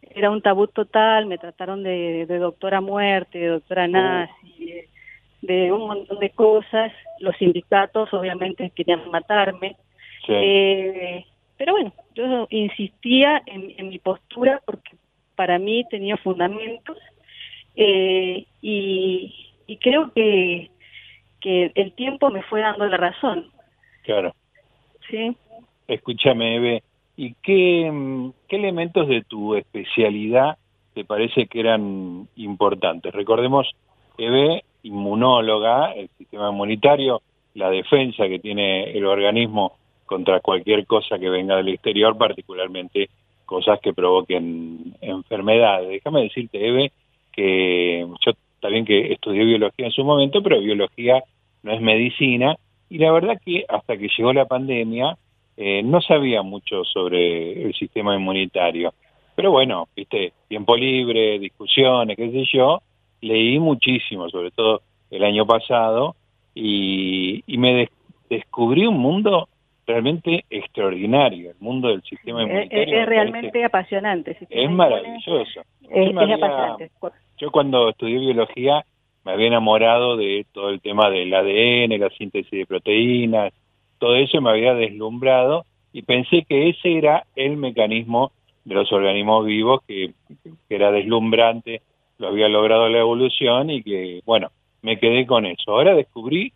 Era 0.01 0.31
un 0.31 0.41
tabú 0.41 0.67
total, 0.67 1.25
me 1.25 1.38
trataron 1.38 1.81
de, 1.83 2.25
doctora 2.39 2.81
muerte, 2.81 3.39
de 3.39 3.48
doctora 3.48 3.86
uh. 3.86 3.91
nazi, 3.91 4.86
de, 5.41 5.72
un 5.72 5.88
montón 5.88 6.19
de 6.19 6.29
cosas. 6.31 6.91
Los 7.19 7.36
sindicatos 7.38 8.13
obviamente 8.13 8.69
querían 8.75 9.10
matarme. 9.12 9.75
Eh, 10.27 11.25
pero 11.63 11.75
bueno, 11.75 11.93
yo 12.13 12.46
insistía 12.50 13.41
en, 13.46 13.88
mi 13.88 13.98
postura 13.98 14.62
porque 14.65 14.98
para 15.34 15.60
mí 15.60 15.86
tenía 15.89 16.17
fundamentos 16.17 16.98
eh, 17.77 18.46
y, 18.62 19.34
y 19.65 19.77
creo 19.77 20.12
que, 20.12 20.70
que 21.39 21.72
el 21.75 21.93
tiempo 21.93 22.29
me 22.32 22.43
fue 22.43 22.60
dando 22.60 22.86
la 22.86 22.98
razón. 22.98 23.50
Claro. 24.01 24.36
Sí. 25.10 25.38
Escúchame, 25.88 26.58
Eve, 26.58 26.84
¿y 27.15 27.34
qué, 27.36 28.29
qué 28.50 28.55
elementos 28.58 29.08
de 29.08 29.22
tu 29.22 29.55
especialidad 29.55 30.58
te 30.93 31.05
parece 31.05 31.48
que 31.48 31.62
eran 31.62 32.27
importantes? 32.36 33.13
Recordemos, 33.13 33.72
Eve, 34.17 34.65
inmunóloga, 34.84 35.93
el 35.93 36.10
sistema 36.17 36.50
inmunitario, 36.50 37.22
la 37.53 37.70
defensa 37.70 38.27
que 38.27 38.39
tiene 38.39 38.91
el 38.91 39.05
organismo 39.05 39.77
contra 40.05 40.39
cualquier 40.39 40.86
cosa 40.86 41.17
que 41.19 41.29
venga 41.29 41.57
del 41.57 41.69
exterior, 41.69 42.17
particularmente 42.17 43.10
cosas 43.45 43.79
que 43.79 43.93
provoquen 43.93 44.95
enfermedades. 45.01 45.89
Déjame 45.89 46.24
decirte, 46.24 46.67
Eve, 46.67 46.91
que 47.31 48.05
yo 48.25 48.31
también 48.60 48.86
que 48.86 49.12
estudié 49.12 49.43
biología 49.43 49.88
en 49.88 49.91
su 49.91 50.03
momento, 50.03 50.41
pero 50.41 50.60
biología 50.60 51.24
no 51.63 51.74
es 51.74 51.81
medicina, 51.81 52.55
y 52.89 52.98
la 52.98 53.12
verdad 53.12 53.41
que 53.43 53.65
hasta 53.67 53.98
que 53.98 54.10
llegó 54.15 54.33
la 54.33 54.45
pandemia 54.45 55.17
eh, 55.57 55.81
no 55.83 56.01
sabía 56.01 56.41
mucho 56.41 56.83
sobre 56.83 57.63
el 57.63 57.74
sistema 57.74 58.15
inmunitario. 58.15 58.93
Pero 59.36 59.51
bueno, 59.51 59.88
viste, 59.95 60.33
tiempo 60.48 60.75
libre, 60.75 61.39
discusiones, 61.39 62.15
qué 62.15 62.31
sé 62.31 62.43
yo, 62.53 62.81
leí 63.22 63.60
muchísimo, 63.60 64.29
sobre 64.29 64.51
todo 64.51 64.81
el 65.10 65.24
año 65.24 65.45
pasado, 65.45 66.15
y, 66.55 67.43
me 67.48 67.89
descubrí 68.29 68.86
un 68.86 68.98
mundo 68.98 69.48
realmente 69.86 70.46
extraordinario, 70.50 71.52
el 71.52 71.58
mundo 71.60 71.90
del 71.90 72.02
sistema 72.04 72.44
inmunitario. 72.44 73.02
Es, 73.02 73.06
realmente 73.06 73.63
apasionante. 73.63 74.38
Es 74.50 74.72
maravilloso. 74.72 75.62
Es, 75.90 76.10
apasionante. 76.10 76.92
Yo 77.38 77.52
cuando 77.52 77.90
estudié 77.90 78.20
biología 78.20 78.86
me 79.25 79.32
había 79.32 79.48
enamorado 79.48 80.18
de 80.18 80.46
todo 80.52 80.70
el 80.70 80.82
tema 80.82 81.10
del 81.10 81.34
ADN, 81.34 82.00
la 82.00 82.10
síntesis 82.10 82.52
de 82.52 82.66
proteínas, 82.66 83.54
todo 83.98 84.16
eso 84.16 84.42
me 84.42 84.50
había 84.50 84.74
deslumbrado 84.74 85.66
y 85.94 86.02
pensé 86.02 86.44
que 86.48 86.70
ese 86.70 86.98
era 86.98 87.25
el 87.36 87.56
mecanismo 87.58 88.32
de 88.66 88.75
los 88.75 88.92
organismos 88.92 89.46
vivos 89.46 89.82
que, 89.88 90.13
era 90.70 90.92
deslumbrante, 90.92 91.82
lo 92.18 92.30
había 92.30 92.50
logrado 92.50 92.90
la 92.90 93.00
evolución 93.00 93.70
y 93.70 93.84
que, 93.84 94.22
bueno, 94.25 94.50
me 94.82 95.00
quedé 95.00 95.25
con 95.25 95.46
eso. 95.46 95.72
Ahora 95.72 95.96
descubrí 95.96 96.52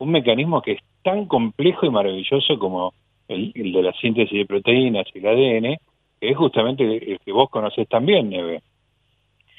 un 0.00 0.10
mecanismo 0.10 0.60
que 0.62 0.72
es 0.72 0.80
tan 1.02 1.26
complejo 1.26 1.86
y 1.86 1.90
maravilloso 1.90 2.58
como 2.58 2.92
el, 3.28 3.52
de 3.52 3.82
la 3.82 3.92
síntesis 3.92 4.36
de 4.36 4.46
proteínas 4.46 5.06
y 5.14 5.18
el 5.18 5.26
ADN, 5.26 5.76
que 6.20 6.30
es 6.30 6.36
justamente 6.36 6.84
el 6.84 7.18
que 7.20 7.32
vos 7.32 7.48
conocés 7.48 7.88
también, 7.88 8.30
Neve. 8.30 8.60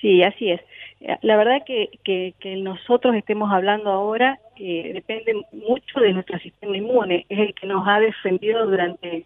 Sí, 0.02 0.24
así 0.24 0.52
es. 0.52 0.62
Eh, 1.00 1.18
la 1.22 1.38
verdad 1.38 1.64
que, 1.66 1.90
que, 2.04 2.34
que 2.40 2.56
nosotros 2.58 3.16
estemos 3.16 3.52
hablando 3.52 3.92
ahora 3.92 4.40
eh, 4.58 4.92
depende 4.94 5.42
mucho 5.52 6.00
de 6.00 6.14
nuestro 6.14 6.38
sistema 6.40 6.76
inmune, 6.76 7.26
es 7.30 7.40
el 7.40 7.54
que 7.54 7.68
nos 7.68 7.88
ha 7.88 8.00
defendido 8.00 8.66
durante 8.66 9.26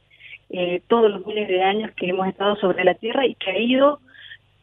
eh, 0.50 0.82
todos 0.88 1.10
los 1.12 1.26
miles 1.26 1.48
de 1.48 1.64
años 1.64 1.92
que 1.96 2.08
hemos 2.10 2.28
estado 2.28 2.56
sobre 2.58 2.84
la 2.84 2.94
Tierra 2.94 3.26
y 3.26 3.36
que 3.36 3.52
ha 3.52 3.58
ido 3.58 4.00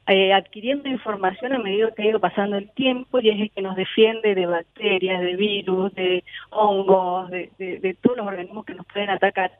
eh, 0.08 0.32
adquiriendo 0.32 0.88
información 0.88 1.52
a 1.52 1.58
medida 1.58 1.92
que 1.92 2.02
ha 2.02 2.06
ido 2.06 2.20
pasando 2.20 2.56
el 2.56 2.70
tiempo 2.70 3.20
y 3.20 3.30
es 3.30 3.40
el 3.40 3.50
que 3.50 3.62
nos 3.62 3.76
defiende 3.76 4.34
de 4.34 4.46
bacterias, 4.46 5.20
de 5.20 5.36
virus, 5.36 5.94
de 5.94 6.24
hongos, 6.50 7.30
de, 7.30 7.50
de, 7.58 7.96
todos 8.00 8.16
los 8.16 8.26
organismos 8.26 8.64
que 8.64 8.74
nos 8.74 8.86
pueden 8.86 9.10
atacar 9.10 9.52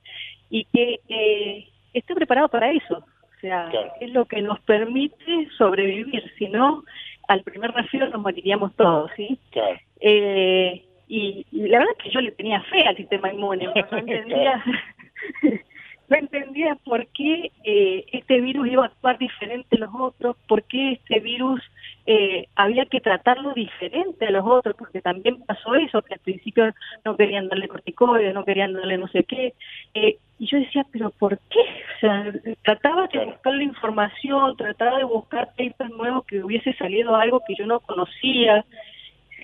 y 0.51 0.65
que 0.65 1.01
eh, 1.09 1.69
esté 1.95 2.15
preparado 2.15 2.49
para 2.49 2.71
eso. 2.73 2.99
O 2.99 3.41
sea, 3.41 3.71
es 4.01 4.11
lo 4.13 4.25
que 4.25 4.41
nos 4.41 4.61
permite 4.61 5.49
sobrevivir, 5.57 6.33
si 6.39 6.49
no, 6.49 6.85
al 7.29 7.43
primer 7.43 7.73
resfriado 7.73 8.11
nos 8.11 8.23
moriríamos 8.23 8.75
todos, 8.77 9.11
¿sí? 9.17 9.39
Eh, 10.01 10.85
y, 11.09 11.47
la 11.51 11.79
verdad 11.79 11.95
es 11.99 12.05
que 12.05 12.11
yo 12.11 12.21
le 12.21 12.33
tenía 12.33 12.63
fe 12.63 12.87
al 12.87 12.97
sistema 12.97 13.33
inmune, 13.33 13.67
no 13.67 13.73
entendía, 13.99 14.65
no 16.13 16.19
entendía 16.19 16.75
por 16.85 17.07
qué 17.07 17.51
eh, 17.65 18.05
este 18.13 18.43
virus 18.43 18.69
iba 18.69 18.83
a 18.83 18.89
actuar 18.89 19.17
diferente 19.17 19.77
a 19.77 19.81
los 19.81 19.91
otros, 19.99 20.37
por 20.47 20.63
qué 20.65 20.93
este 20.93 21.21
virus 21.21 21.63
eh, 22.05 22.49
había 22.55 22.85
que 22.85 23.01
tratarlo 23.01 23.55
diferente 23.55 24.27
a 24.27 24.31
los 24.31 24.45
otros, 24.45 24.77
porque 24.79 25.01
también 25.01 25.43
pasó 25.43 25.75
eso, 25.75 26.03
que 26.03 26.13
al 26.13 26.21
principio 26.21 26.75
no 27.07 27.17
querían 27.17 27.49
darle 27.49 27.67
corticoides, 27.67 28.35
no 28.35 28.45
querían 28.45 28.75
darle 28.75 28.99
no 28.99 29.09
sé 29.09 29.25
qué, 29.25 29.55
eh, 29.95 30.19
y 30.39 30.47
yo 30.47 30.59
decía, 30.59 30.85
pero 30.93 31.09
¿por 31.11 31.39
qué? 31.49 31.61
O 31.61 32.01
sea, 32.01 32.31
trataba 32.63 33.07
de 33.07 33.25
buscar 33.25 33.55
la 33.55 33.63
información, 33.63 34.57
trataba 34.59 34.99
de 34.99 35.05
buscar 35.05 35.49
papers 35.57 35.97
nuevos 35.97 36.27
que 36.27 36.45
hubiese 36.45 36.75
salido 36.75 37.17
algo 37.17 37.41
que 37.47 37.55
yo 37.55 37.67
no 37.67 37.81
conocía, 37.81 38.67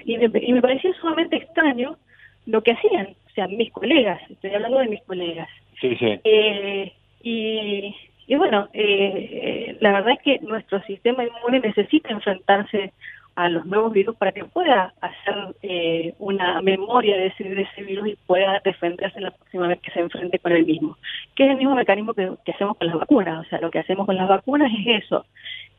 y 0.05 0.19
me, 0.19 0.31
y 0.39 0.53
me 0.53 0.61
parecía 0.61 0.93
sumamente 1.01 1.37
extraño 1.37 1.97
lo 2.45 2.63
que 2.63 2.73
hacían, 2.73 3.15
sea, 3.39 3.49
mis 3.49 3.71
colegas, 3.73 4.21
estoy 4.31 4.51
hablando 4.51 4.79
de 4.79 4.89
mis 4.89 5.03
colegas. 5.03 5.49
Sí, 5.81 5.95
sí. 5.97 6.21
Eh, 6.25 6.93
y, 7.23 7.95
y 8.27 8.35
bueno, 8.35 8.69
eh, 8.73 9.77
la 9.81 9.93
verdad 9.93 10.15
es 10.15 10.23
que 10.23 10.39
nuestro 10.41 10.83
sistema 10.83 11.25
inmune 11.25 11.61
necesita 11.61 12.11
enfrentarse 12.11 12.93
a 13.37 13.49
los 13.49 13.65
nuevos 13.67 13.93
virus 13.93 14.17
para 14.17 14.33
que 14.33 14.45
pueda 14.45 14.93
hacer 15.01 15.55
eh, 15.63 16.13
una 16.19 16.61
memoria 16.61 17.17
de 17.17 17.27
ese, 17.27 17.45
de 17.45 17.63
ese 17.63 17.85
virus 17.85 18.09
y 18.09 18.17
pueda 18.27 18.61
defenderse 18.65 19.21
la 19.21 19.31
próxima 19.31 19.69
vez 19.69 19.81
que 19.81 19.93
se 19.93 20.01
enfrente 20.01 20.41
con 20.41 20.51
el 20.51 20.67
mismo. 20.67 20.97
Que 21.37 21.45
es 21.45 21.51
el 21.53 21.57
mismo 21.57 21.77
mecanismo 21.77 22.15
que, 22.15 22.33
hacemos 22.53 22.77
con 22.77 22.89
las 22.89 22.97
vacunas. 22.97 23.47
O 23.47 23.49
sea, 23.49 23.61
lo 23.61 23.71
que 23.71 23.79
hacemos 23.79 24.07
con 24.07 24.17
las 24.17 24.29
vacunas 24.29 24.73
es 24.81 25.05
eso, 25.05 25.25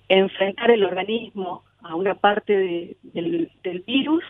enfrentar 0.07 0.71
el 0.71 0.85
organismo 0.85 1.63
a 1.81 1.95
una 1.95 2.15
parte 2.15 2.95
del, 3.03 3.51
del 3.61 3.79
virus 3.81 4.23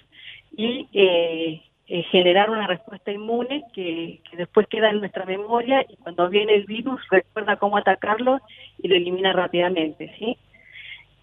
y 0.57 0.87
eh, 0.93 1.61
eh, 1.91 2.03
generar 2.11 2.51
una 2.51 2.67
respuesta 2.67 3.11
inmune 3.11 3.63
que, 3.73 4.21
después 4.33 4.67
queda 4.67 4.91
en 4.91 4.99
nuestra 4.99 5.25
memoria 5.25 5.83
y 5.89 5.95
cuando 5.95 6.29
viene 6.29 6.53
el 6.53 6.65
virus 6.65 7.01
recuerda 7.09 7.55
cómo 7.55 7.77
atacarlo 7.77 8.39
y 8.77 8.87
lo 8.87 8.95
elimina 8.95 9.33
rápidamente, 9.33 10.13
¿sí? 10.19 10.37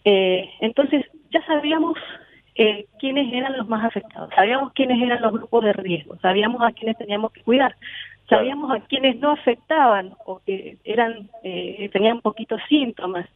Eh, 0.04 0.50
entonces 0.58 1.06
ya 1.30 1.40
sabíamos 1.46 1.96
eh, 2.56 2.86
quiénes 2.98 3.32
eran 3.32 3.56
los 3.56 3.68
más 3.68 3.84
afectados, 3.84 4.28
sabíamos 4.34 4.72
quiénes 4.72 5.00
eran 5.00 5.22
los 5.22 5.34
grupos 5.34 5.62
de 5.62 5.72
riesgo, 5.72 6.16
sabíamos 6.16 6.60
a 6.62 6.72
quiénes 6.72 6.98
teníamos 6.98 7.30
que 7.30 7.42
cuidar, 7.42 7.76
sabíamos 8.28 8.72
a 8.72 8.80
quiénes 8.80 9.20
no 9.20 9.30
afectaban 9.30 10.14
o 10.24 10.40
que 10.44 10.78
eran 10.82 11.30
eh, 11.44 11.88
tenían 11.92 12.20
poquitos 12.22 12.60
síntomas. 12.68 13.28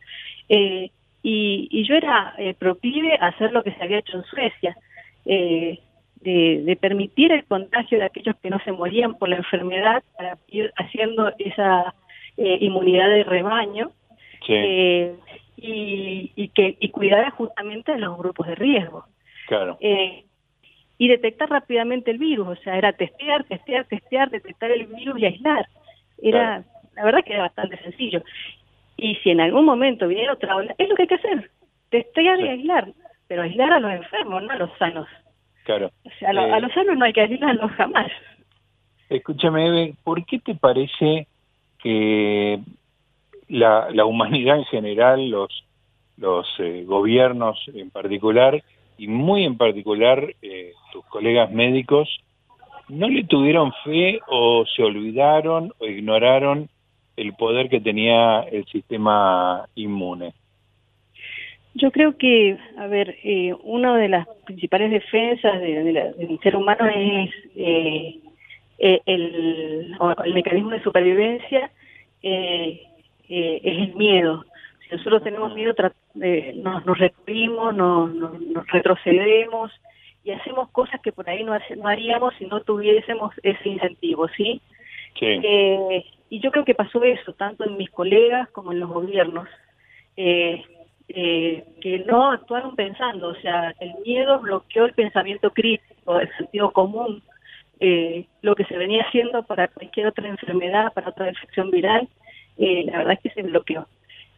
y, 0.49 0.91
y 1.23 1.85
yo 1.87 1.95
era 1.95 2.35
proclive 2.59 3.15
hacer 3.21 3.53
lo 3.53 3.63
que 3.63 3.73
se 3.73 3.85
había 3.85 3.99
hecho 3.99 4.17
en 4.17 4.25
Suecia. 4.25 4.77
Eh, 5.27 5.79
de, 6.21 6.79
permitir 6.81 7.33
el 7.33 7.45
contagio 7.45 7.99
de 7.99 8.05
aquellos 8.05 8.37
que 8.37 8.51
no 8.51 8.59
se 8.61 8.73
morían 8.73 9.15
por 9.15 9.29
la 9.29 9.37
enfermedad 9.37 10.03
para 10.17 10.39
ir 10.49 10.73
haciendo 10.77 11.33
esa 11.39 11.95
eh, 12.37 12.59
inmunidad 12.61 13.09
de 13.09 13.25
rebaño 13.25 13.91
eh, 14.49 15.15
y, 15.57 16.33
y, 16.37 16.49
que 16.49 16.77
y 16.79 16.89
cuidar 16.91 17.31
justamente 17.31 17.93
a 17.93 17.99
los 17.99 18.17
grupos 18.19 18.47
de 18.47 18.55
riesgo. 18.55 19.05
Claro. 19.47 19.79
Eh, 19.81 20.25
y 20.99 21.09
detectar 21.09 21.49
rápidamente 21.49 22.11
el 22.11 22.19
virus, 22.19 22.47
o 22.47 22.57
sea, 22.57 22.77
era 22.77 22.93
testear, 22.93 23.45
testear, 23.45 23.87
testear, 23.87 24.31
detectar 24.31 24.71
el 24.71 24.87
virus 24.87 25.19
y 25.19 25.27
aislar. 25.27 25.67
Era, 26.23 26.63
la 26.95 27.05
verdad 27.05 27.25
que 27.25 27.33
era 27.33 27.45
bastante 27.45 27.79
sencillo. 27.79 28.23
Y 28.99 29.15
si 29.17 29.31
en 29.31 29.41
algún 29.41 29.65
momento 29.65 30.07
viniera 30.07 30.35
otra 30.35 30.57
ola, 30.57 30.75
es 30.77 30.89
lo 30.89 30.95
que 30.95 31.03
hay 31.03 31.09
que 31.09 31.15
hacer, 31.15 31.51
testear 31.89 32.39
y 32.41 32.49
aislar, 32.49 32.93
pero 33.29 33.43
aislar 33.43 33.73
a 33.73 33.81
los 33.81 33.93
enfermos, 33.93 34.43
no 34.43 34.51
a 34.51 34.57
los 34.57 34.71
sanos. 34.77 35.09
Claro. 35.65 35.91
a, 36.27 36.31
eh, 36.31 36.61
los 36.61 36.73
sanos 36.73 36.97
no 36.97 37.05
hay 37.05 37.13
que 37.13 37.21
ayudarlos 37.21 37.71
jamás. 37.73 38.11
Escúchame, 39.09 39.67
Eve, 39.67 39.95
¿por 40.05 40.25
qué 40.25 40.39
te 40.39 40.55
parece 40.55 41.27
que 41.83 42.61
la, 43.49 43.89
la 43.91 44.05
humanidad 44.05 44.57
en 44.57 44.65
general, 44.65 45.29
los, 45.29 45.65
los 46.17 46.47
eh, 46.59 46.85
gobiernos 46.87 47.59
en 47.75 47.91
particular, 47.91 48.63
y 48.99 49.09
muy 49.09 49.45
en 49.45 49.57
particular 49.57 50.35
eh, 50.43 50.73
tus 50.93 51.05
colegas 51.07 51.51
médicos, 51.51 52.21
no 52.89 53.09
le 53.09 53.25
tuvieron 53.25 53.73
fe 53.85 54.21
o 54.29 54.65
se 54.67 54.83
olvidaron 54.83 55.73
o 55.79 55.87
ignoraron 55.87 56.69
el 57.17 57.35
poder 57.35 57.69
que 57.69 57.81
tenía 57.81 58.41
el 58.43 58.65
sistema 58.67 59.67
inmune? 59.75 60.35
Yo 61.75 61.91
creo 61.93 62.17
que, 62.17 62.59
a 62.77 62.87
ver, 62.89 63.17
eh, 63.23 63.55
una 63.63 63.97
de 63.97 64.09
las 64.09 64.27
principales 64.45 64.91
defensas 64.91 65.61
del 65.61 66.39
ser 66.43 66.57
humano 66.57 66.87
es 66.87 67.31
eh, 67.55 68.19
eh, 68.79 69.01
el, 69.07 69.97
el, 70.25 70.35
mecanismo 70.35 70.71
de 70.71 70.83
supervivencia 70.83 71.71
eh, 72.23 72.83
es 73.29 73.89
el 73.89 73.95
miedo. 73.95 74.45
Si 74.83 74.97
nosotros 74.97 75.23
tenemos 75.23 75.55
miedo, 75.55 75.75
eh, 76.21 76.55
nos, 76.57 76.85
nos 76.85 76.99
recurrimos, 76.99 77.75
nos, 77.75 78.13
nos, 78.15 78.67
retrocedemos 78.69 79.71
y 80.25 80.33
hacemos 80.33 80.71
cosas 80.71 81.01
que 81.01 81.13
por 81.13 81.29
ahí 81.31 81.45
no, 81.45 81.57
no 81.77 81.89
haríamos 81.89 82.35
si 82.39 82.47
no 82.47 82.61
tuviésemos 82.63 83.33
ese 83.43 83.69
incentivo, 83.69 84.29
¿sí? 84.29 84.61
sí. 85.19 85.27
Eh, 85.27 86.05
y 86.31 86.41
yo 86.41 86.51
creo 86.51 86.65
que 86.65 86.75
pasó 86.75 87.03
eso, 87.05 87.33
tanto 87.35 87.65
en 87.65 87.77
mis 87.77 87.91
colegas 87.91 88.49
como 88.51 88.73
en 88.73 88.81
los 88.81 88.91
gobiernos, 88.91 89.49
eh, 90.17 90.65
eh, 91.15 91.65
que 91.81 92.01
no 92.01 92.31
actuaron 92.31 92.77
pensando, 92.77 93.29
o 93.29 93.35
sea, 93.37 93.75
el 93.81 93.95
miedo 94.05 94.39
bloqueó 94.41 94.85
el 94.87 94.93
pensamiento 94.93 95.51
crítico, 95.51 96.21
el 96.21 96.29
sentido 96.37 96.71
común, 96.71 97.23
eh, 97.81 98.27
lo 98.43 98.55
que 98.55 98.65
se 98.65 98.77
venía 98.77 99.03
haciendo 99.03 99.43
para 99.43 99.69
cualquier 99.69 100.07
otra 100.07 100.29
enfermedad, 100.29 100.93
para 100.93 101.09
otra 101.09 101.29
infección 101.29 101.71
viral, 101.71 102.09
eh, 102.59 102.85
la 102.87 102.99
verdad 102.99 103.15
es 103.15 103.21
que 103.21 103.31
se 103.31 103.43
bloqueó. 103.43 103.87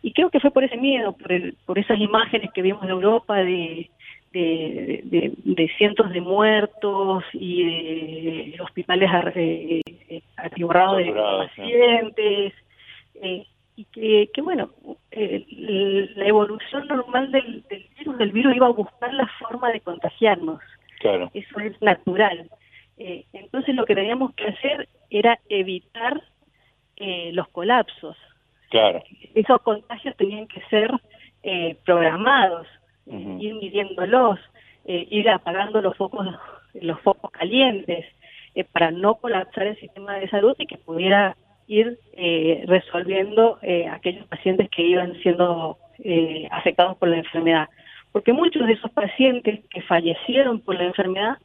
Y 0.03 0.13
creo 0.13 0.31
que 0.31 0.41
fue 0.41 0.51
por 0.51 0.65
ese 0.65 0.77
miedo, 0.77 1.13
por, 1.13 1.33
el, 1.33 1.57
por 1.67 1.79
esas 1.79 1.99
imágenes 1.99 2.51
que 2.53 2.63
vimos 2.63 2.83
en 2.83 2.91
Europa 2.91 3.37
de, 3.37 3.91
de, 4.33 5.33
de, 5.45 5.69
cientos 5.77 6.11
de 6.11 6.21
muertos 6.21 7.25
y 7.33 8.51
de 8.53 8.61
hospitales 8.61 9.11
eh, 9.35 9.83
atiborrados 10.37 10.99
de 10.99 11.13
pacientes. 11.13 12.53
Eh, 13.23 13.47
y 13.77 13.85
que, 13.87 14.31
que 14.33 14.43
bueno, 14.43 14.71
eh, 15.13 16.11
la 16.17 16.27
evolución 16.27 16.87
normal 16.89 17.31
del, 17.31 17.63
del, 17.69 17.87
virus, 17.99 18.19
del 18.19 18.33
virus 18.33 18.57
iba 18.57 18.67
a 18.67 18.73
buscar 18.73 19.13
la 19.15 19.27
forma 19.39 19.71
de 19.71 19.81
contagiarnos. 19.81 20.61
Claro. 21.01 21.31
Eso 21.35 21.61
es 21.61 21.81
natural. 21.83 22.51
Eh, 22.99 23.25
entonces 23.33 23.75
lo 23.75 23.85
que 23.85 23.95
teníamos 23.95 24.35
que 24.35 24.47
hacer 24.47 24.89
era 25.11 25.39
evitar 25.49 26.23
eh, 26.97 27.31
los 27.33 27.49
colapsos. 27.49 28.17
Claro. 28.71 29.03
Esos 29.35 29.61
contagios 29.63 30.17
tenían 30.17 30.47
que 30.47 30.61
ser 30.71 30.91
eh, 31.43 31.77
programados, 31.85 32.67
ir 33.07 33.55
midiéndolos, 33.55 34.39
ir 34.85 35.29
apagando 35.29 35.83
los 35.83 35.97
focos, 35.97 36.27
los 36.75 37.01
focos 37.01 37.31
calientes, 37.33 38.07
eh, 38.55 38.65
para 38.65 38.91
no 38.91 39.15
colapsar 39.15 39.67
el 39.67 39.81
sistema 39.81 40.17
de 40.17 40.29
salud 40.29 40.55
y 40.59 40.67
que 40.67 40.77
pudiera 40.77 41.37
ir 41.67 41.99
eh, 42.15 42.65
resolviendo 42.67 43.59
eh, 43.63 43.89
aquellos 43.89 44.27
pacientes 44.27 44.69
que 44.71 44.83
iban 44.83 45.15
siendo 45.23 45.79
eh, 46.05 46.49
afectados 46.51 46.97
por 46.97 47.09
la 47.09 47.19
enfermedad. 47.19 47.69
Porque 48.13 48.33
muchos 48.33 48.67
de 48.67 48.75
esos 48.75 48.91
pacientes 48.91 49.61
que 49.71 49.83
fallecieron 49.83 50.61
por 50.61 50.77
la 50.77 50.85
enfermedad 50.85 51.39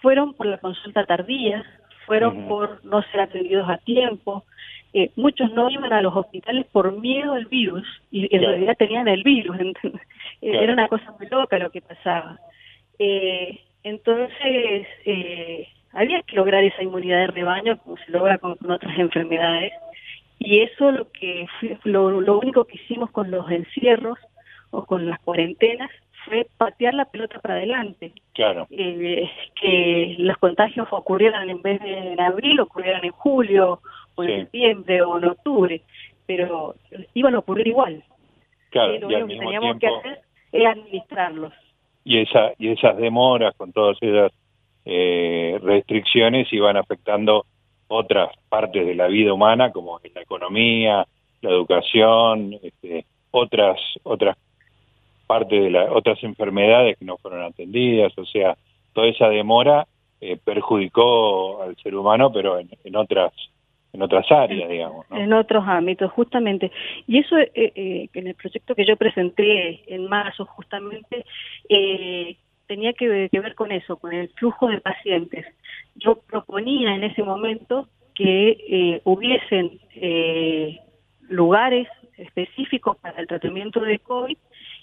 fueron 0.00 0.34
por 0.34 0.46
la 0.46 0.58
consulta 0.58 1.06
tardía, 1.06 1.64
fueron 2.06 2.46
por 2.46 2.84
no 2.84 3.02
ser 3.04 3.20
atendidos 3.20 3.68
a 3.68 3.78
tiempo. 3.78 4.44
Eh, 4.92 5.10
muchos 5.16 5.50
no 5.52 5.70
iban 5.70 5.92
a 5.92 6.02
los 6.02 6.14
hospitales 6.14 6.66
por 6.70 7.00
miedo 7.00 7.32
al 7.32 7.46
virus 7.46 7.86
y 8.10 8.28
en 8.34 8.42
realidad 8.42 8.76
tenían 8.78 9.08
el 9.08 9.22
virus. 9.22 9.56
Era 10.42 10.72
una 10.72 10.88
cosa 10.88 11.14
muy 11.18 11.28
loca 11.28 11.58
lo 11.58 11.70
que 11.70 11.80
pasaba. 11.80 12.38
Eh, 12.98 13.60
entonces, 13.82 14.86
eh, 15.04 15.68
había 15.94 16.22
que 16.22 16.36
lograr 16.36 16.62
esa 16.64 16.82
inmunidad 16.82 17.20
de 17.20 17.26
rebaño 17.28 17.78
como 17.78 17.96
se 17.96 18.10
logra 18.10 18.38
con, 18.38 18.56
otras 18.70 18.98
enfermedades. 18.98 19.72
Y 20.38 20.60
eso 20.60 20.90
lo 20.90 21.10
que 21.10 21.46
lo, 21.84 22.20
lo 22.20 22.38
único 22.38 22.64
que 22.64 22.76
hicimos 22.76 23.10
con 23.10 23.30
los 23.30 23.50
encierros 23.50 24.18
o 24.70 24.84
con 24.84 25.08
las 25.08 25.20
cuarentenas 25.20 25.90
fue 26.24 26.46
patear 26.56 26.94
la 26.94 27.04
pelota 27.04 27.38
para 27.40 27.54
adelante. 27.54 28.12
Claro. 28.32 28.66
Eh, 28.70 29.30
que 29.60 30.16
los 30.18 30.36
contagios 30.38 30.88
ocurrieran 30.90 31.48
en 31.48 31.62
vez 31.62 31.80
de 31.80 32.12
en 32.12 32.20
abril, 32.20 32.60
ocurrieran 32.60 33.04
en 33.04 33.12
julio, 33.12 33.80
o 34.16 34.24
en 34.24 34.42
septiembre, 34.42 35.02
o 35.02 35.18
en 35.18 35.24
octubre, 35.26 35.82
pero 36.26 36.74
iban 37.14 37.34
a 37.34 37.38
ocurrir 37.38 37.68
igual. 37.68 38.02
Claro, 38.70 38.98
lo 38.98 39.06
único 39.08 39.26
que 39.26 39.38
teníamos 39.38 39.78
que 39.78 39.86
hacer 39.86 40.20
es 40.52 40.66
administrarlos. 40.66 41.52
Y, 42.04 42.20
esa, 42.20 42.52
y 42.58 42.68
esas 42.68 42.96
demoras 42.96 43.54
con 43.56 43.72
todas 43.72 43.96
esas 44.00 44.32
eh, 44.84 45.58
restricciones 45.62 46.52
iban 46.52 46.76
afectando 46.76 47.46
otras 47.88 48.30
partes 48.48 48.86
de 48.86 48.94
la 48.94 49.08
vida 49.08 49.32
humana, 49.32 49.70
como 49.72 50.00
la 50.14 50.22
economía, 50.22 51.06
la 51.40 51.50
educación, 51.50 52.54
este, 52.62 53.06
otras 53.30 53.78
otras 54.02 54.36
parte 55.26 55.58
de 55.58 55.70
las 55.70 55.90
otras 55.90 56.22
enfermedades 56.22 56.98
que 56.98 57.04
no 57.04 57.16
fueron 57.16 57.42
atendidas, 57.42 58.16
o 58.18 58.26
sea, 58.26 58.56
toda 58.92 59.08
esa 59.08 59.28
demora 59.28 59.86
eh, 60.20 60.36
perjudicó 60.42 61.62
al 61.62 61.76
ser 61.76 61.94
humano, 61.94 62.30
pero 62.32 62.58
en, 62.58 62.68
en 62.84 62.96
otras 62.96 63.32
en 63.94 64.02
otras 64.02 64.30
áreas, 64.30 64.68
digamos. 64.68 65.06
En 65.12 65.32
otros 65.32 65.64
ámbitos, 65.66 66.10
justamente. 66.10 66.72
Y 67.06 67.18
eso 67.18 67.38
eh, 67.38 67.50
eh, 67.54 68.08
en 68.12 68.26
el 68.26 68.34
proyecto 68.34 68.74
que 68.74 68.84
yo 68.84 68.96
presenté 68.96 69.82
en 69.86 70.08
marzo, 70.08 70.44
justamente, 70.46 71.24
eh, 71.68 72.36
tenía 72.66 72.92
que, 72.92 73.28
que, 73.30 73.40
ver 73.40 73.54
con 73.54 73.72
eso, 73.72 73.96
con 73.96 74.12
el 74.12 74.28
flujo 74.30 74.68
de 74.68 74.80
pacientes. 74.80 75.46
Yo 75.96 76.16
proponía 76.16 76.94
en 76.94 77.04
ese 77.04 77.22
momento 77.22 77.88
que 78.14 78.50
eh, 78.68 79.00
hubiesen 79.04 79.78
eh, 79.94 80.78
lugares 81.28 81.88
específicos 82.16 82.96
para 82.98 83.20
el 83.20 83.26
tratamiento 83.26 83.80
de 83.80 83.98
COVID 83.98 84.36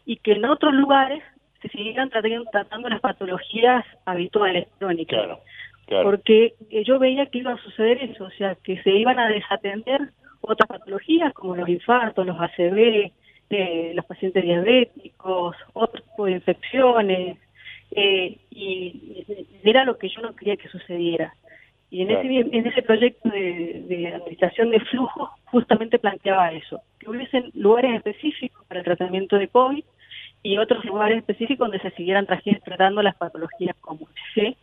y 0.05 0.17
que 0.17 0.33
en 0.33 0.45
otros 0.45 0.73
lugares 0.73 1.23
se 1.61 1.69
siguieran 1.69 2.09
tratando, 2.09 2.45
tratando 2.51 2.89
las 2.89 3.01
patologías 3.01 3.85
habituales 4.05 4.67
crónicas. 4.77 5.19
Claro, 5.19 5.39
claro. 5.85 6.03
Porque 6.03 6.55
eh, 6.69 6.83
yo 6.83 6.99
veía 6.99 7.27
que 7.27 7.39
iba 7.39 7.53
a 7.53 7.63
suceder 7.63 8.03
eso, 8.03 8.25
o 8.25 8.31
sea, 8.31 8.55
que 8.55 8.81
se 8.83 8.91
iban 8.91 9.19
a 9.19 9.29
desatender 9.29 10.09
otras 10.41 10.67
patologías 10.67 11.33
como 11.33 11.55
los 11.55 11.69
infartos, 11.69 12.25
los 12.25 12.39
ACV, 12.39 13.11
eh, 13.51 13.91
los 13.93 14.05
pacientes 14.05 14.43
diabéticos, 14.43 15.55
otro 15.73 16.01
tipo 16.01 16.25
de 16.25 16.31
infecciones, 16.33 17.37
eh, 17.91 18.38
y 18.49 19.25
era 19.63 19.86
lo 19.86 19.97
que 19.97 20.10
yo 20.10 20.21
no 20.21 20.36
quería 20.36 20.58
que 20.58 20.69
sucediera. 20.69 21.34
Y 21.89 22.01
en, 22.01 22.08
claro. 22.08 22.30
ese, 22.30 22.58
en 22.58 22.67
ese 22.67 22.82
proyecto 22.84 23.30
de, 23.30 23.84
de 23.88 24.08
administración 24.08 24.71
de 24.71 24.80
flujo 24.80 25.30
justamente 25.45 25.99
planteaba 25.99 26.54
eso, 26.54 26.82
que 26.99 27.10
hubiesen 27.10 27.51
lugares 27.54 27.95
específicos 27.95 28.65
para 28.67 28.80
el 28.80 28.86
tratamiento 28.86 29.38
de 29.38 29.49
COVID 29.49 29.84
y 30.43 30.58
otros 30.58 30.84
lugares 30.86 31.17
específicos 31.17 31.67
donde 31.67 31.82
se 31.82 31.95
siguieran 31.95 32.27
tratando 32.63 33.01
las 33.01 33.15
patologías 33.15 33.75
comunes. 33.82 34.15
¿sí? 34.34 34.56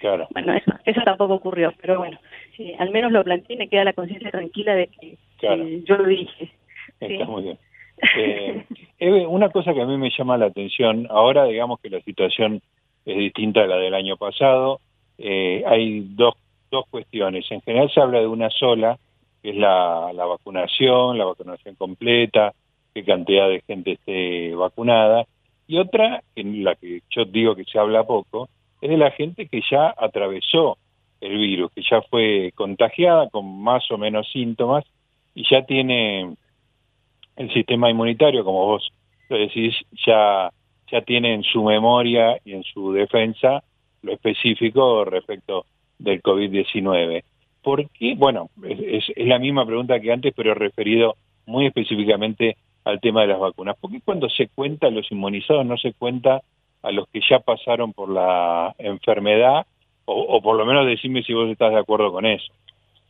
Claro. 0.00 0.26
Bueno, 0.30 0.54
eso, 0.54 0.72
eso 0.84 1.00
tampoco 1.04 1.34
ocurrió, 1.34 1.74
pero 1.80 1.98
bueno, 1.98 2.18
eh, 2.58 2.74
al 2.78 2.90
menos 2.90 3.12
lo 3.12 3.22
planteé 3.22 3.54
y 3.54 3.58
me 3.58 3.68
queda 3.68 3.84
la 3.84 3.92
conciencia 3.92 4.30
tranquila 4.30 4.74
de 4.74 4.86
que 4.88 5.18
claro. 5.38 5.62
eh, 5.62 5.82
yo 5.84 5.96
lo 5.98 6.06
dije. 6.06 6.50
Está 6.98 7.24
¿sí? 7.24 7.30
muy 7.30 7.42
bien. 7.42 7.58
Eh, 8.02 9.26
una 9.26 9.48
cosa 9.48 9.72
que 9.72 9.80
a 9.80 9.86
mí 9.86 9.96
me 9.96 10.10
llama 10.10 10.36
la 10.36 10.46
atención, 10.46 11.06
ahora 11.10 11.44
digamos 11.44 11.80
que 11.80 11.88
la 11.88 12.00
situación 12.00 12.60
es 13.06 13.16
distinta 13.16 13.62
a 13.62 13.66
la 13.66 13.76
del 13.76 13.94
año 13.94 14.16
pasado, 14.16 14.80
eh, 15.16 15.64
hay 15.66 16.00
dos, 16.10 16.34
dos 16.70 16.84
cuestiones. 16.90 17.50
En 17.50 17.62
general 17.62 17.90
se 17.90 18.00
habla 18.00 18.20
de 18.20 18.26
una 18.26 18.50
sola, 18.50 18.98
que 19.42 19.50
es 19.50 19.56
la, 19.56 20.12
la 20.12 20.26
vacunación, 20.26 21.16
la 21.16 21.24
vacunación 21.24 21.76
completa, 21.76 22.52
qué 22.92 23.04
cantidad 23.04 23.48
de 23.48 23.62
gente 23.62 23.92
esté 23.92 24.54
vacunada, 24.54 25.24
y 25.70 25.78
otra, 25.78 26.22
en 26.34 26.64
la 26.64 26.74
que 26.74 27.00
yo 27.10 27.24
digo 27.24 27.54
que 27.54 27.64
se 27.64 27.78
habla 27.78 28.02
poco, 28.02 28.48
es 28.80 28.90
de 28.90 28.96
la 28.96 29.12
gente 29.12 29.46
que 29.46 29.62
ya 29.70 29.94
atravesó 29.96 30.78
el 31.20 31.38
virus, 31.38 31.70
que 31.72 31.82
ya 31.88 32.02
fue 32.02 32.52
contagiada 32.56 33.28
con 33.30 33.62
más 33.62 33.88
o 33.92 33.96
menos 33.96 34.28
síntomas 34.32 34.84
y 35.32 35.44
ya 35.48 35.62
tiene 35.62 36.34
el 37.40 37.50
sistema 37.54 37.88
inmunitario, 37.88 38.44
como 38.44 38.66
vos 38.66 38.92
lo 39.30 39.38
decís, 39.38 39.74
ya, 40.06 40.50
ya 40.92 41.00
tiene 41.00 41.32
en 41.32 41.42
su 41.42 41.64
memoria 41.64 42.36
y 42.44 42.52
en 42.52 42.62
su 42.64 42.92
defensa 42.92 43.62
lo 44.02 44.12
específico 44.12 45.06
respecto 45.06 45.64
del 45.98 46.22
COVID-19. 46.22 47.22
¿Por 47.62 47.88
qué? 47.90 48.14
Bueno, 48.14 48.50
es, 48.62 49.04
la 49.16 49.38
misma 49.38 49.64
pregunta 49.64 49.98
que 50.00 50.12
antes, 50.12 50.34
pero 50.36 50.54
referido 50.54 51.16
muy 51.46 51.64
específicamente 51.64 52.58
al 52.84 53.00
tema 53.00 53.22
de 53.22 53.28
las 53.28 53.40
vacunas. 53.40 53.76
¿Por 53.80 53.90
qué 53.90 54.02
cuando 54.04 54.28
se 54.28 54.48
cuenta 54.48 54.88
a 54.88 54.90
los 54.90 55.10
inmunizados 55.10 55.64
no 55.64 55.78
se 55.78 55.94
cuenta 55.94 56.42
a 56.82 56.92
los 56.92 57.08
que 57.08 57.20
ya 57.26 57.38
pasaron 57.38 57.94
por 57.94 58.10
la 58.10 58.74
enfermedad? 58.76 59.64
O, 60.04 60.12
o 60.14 60.42
por 60.42 60.58
lo 60.58 60.66
menos 60.66 60.86
decime 60.86 61.22
si 61.22 61.32
vos 61.32 61.48
estás 61.48 61.72
de 61.72 61.78
acuerdo 61.78 62.12
con 62.12 62.26
eso. 62.26 62.52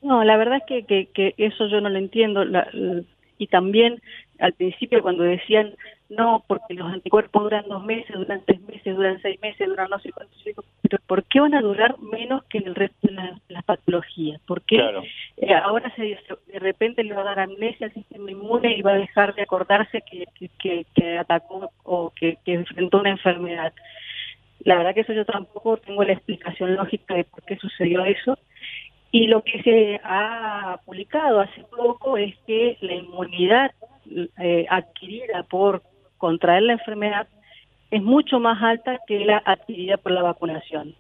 No, 0.02 0.22
la 0.22 0.36
verdad 0.36 0.58
es 0.58 0.64
que, 0.66 0.84
que, 0.84 1.06
que 1.06 1.34
eso 1.36 1.66
yo 1.66 1.80
no 1.80 1.88
lo 1.88 1.98
entiendo. 1.98 2.44
La, 2.44 2.68
y 3.40 3.46
también 3.46 4.02
al 4.38 4.52
principio 4.52 5.02
cuando 5.02 5.24
decían 5.24 5.74
no, 6.10 6.44
porque 6.46 6.74
los 6.74 6.92
anticuerpos 6.92 7.42
duran 7.44 7.68
dos 7.68 7.84
meses, 7.84 8.14
duran 8.14 8.42
tres 8.44 8.60
meses, 8.62 8.96
duran 8.96 9.18
seis 9.22 9.40
meses, 9.40 9.66
duran 9.66 9.88
no 9.88 9.98
sé 10.00 10.12
cuántos, 10.12 10.36
pero 10.82 10.98
¿por 11.06 11.24
qué 11.24 11.40
van 11.40 11.54
a 11.54 11.62
durar 11.62 11.98
menos 12.00 12.44
que 12.44 12.58
en 12.58 12.66
el 12.66 12.74
resto 12.74 12.98
de 13.02 13.12
las 13.14 13.40
la 13.48 13.62
patologías? 13.62 14.40
¿Por 14.42 14.60
qué 14.62 14.76
claro. 14.76 15.02
eh, 15.38 15.54
ahora 15.54 15.90
se, 15.96 16.02
de 16.02 16.58
repente 16.58 17.02
le 17.02 17.14
va 17.14 17.22
a 17.22 17.24
dar 17.24 17.40
amnesia 17.40 17.86
al 17.86 17.94
sistema 17.94 18.30
inmune 18.30 18.76
y 18.76 18.82
va 18.82 18.92
a 18.92 18.98
dejar 18.98 19.34
de 19.34 19.42
acordarse 19.42 20.02
que, 20.02 20.26
que, 20.34 20.50
que, 20.58 20.86
que 20.94 21.16
atacó 21.16 21.70
o 21.84 22.10
que, 22.10 22.36
que 22.44 22.54
enfrentó 22.54 23.00
una 23.00 23.10
enfermedad? 23.10 23.72
La 24.64 24.76
verdad 24.76 24.94
que 24.94 25.00
eso 25.00 25.14
yo 25.14 25.24
tampoco 25.24 25.78
tengo 25.78 26.04
la 26.04 26.12
explicación 26.12 26.74
lógica 26.74 27.14
de 27.14 27.24
por 27.24 27.42
qué 27.44 27.56
sucedió 27.56 28.04
eso 28.04 28.36
Y 29.12 29.26
lo 29.26 29.42
que 29.42 29.62
se 29.62 30.00
ha 30.04 30.78
publicado 30.84 31.40
hace 31.40 31.64
poco 31.64 32.16
es 32.16 32.36
que 32.46 32.78
la 32.80 32.94
inmunidad 32.94 33.72
eh, 34.38 34.66
adquirida 34.68 35.42
por 35.44 35.82
contraer 36.18 36.62
la 36.62 36.74
enfermedad 36.74 37.26
es 37.90 38.02
mucho 38.02 38.38
más 38.38 38.62
alta 38.62 38.98
que 39.06 39.24
la 39.24 39.42
adquirida 39.44 39.96
por 39.96 40.12
la 40.12 40.22
vacunación. 40.22 40.94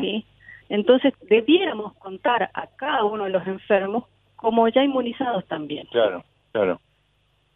¿sí? 0.00 0.26
Entonces, 0.68 1.14
debiéramos 1.28 1.94
contar 1.94 2.50
a 2.52 2.66
cada 2.76 3.04
uno 3.04 3.24
de 3.24 3.30
los 3.30 3.46
enfermos 3.46 4.04
como 4.36 4.68
ya 4.68 4.84
inmunizados 4.84 5.46
también. 5.46 5.86
Claro, 5.90 6.24
claro. 6.50 6.80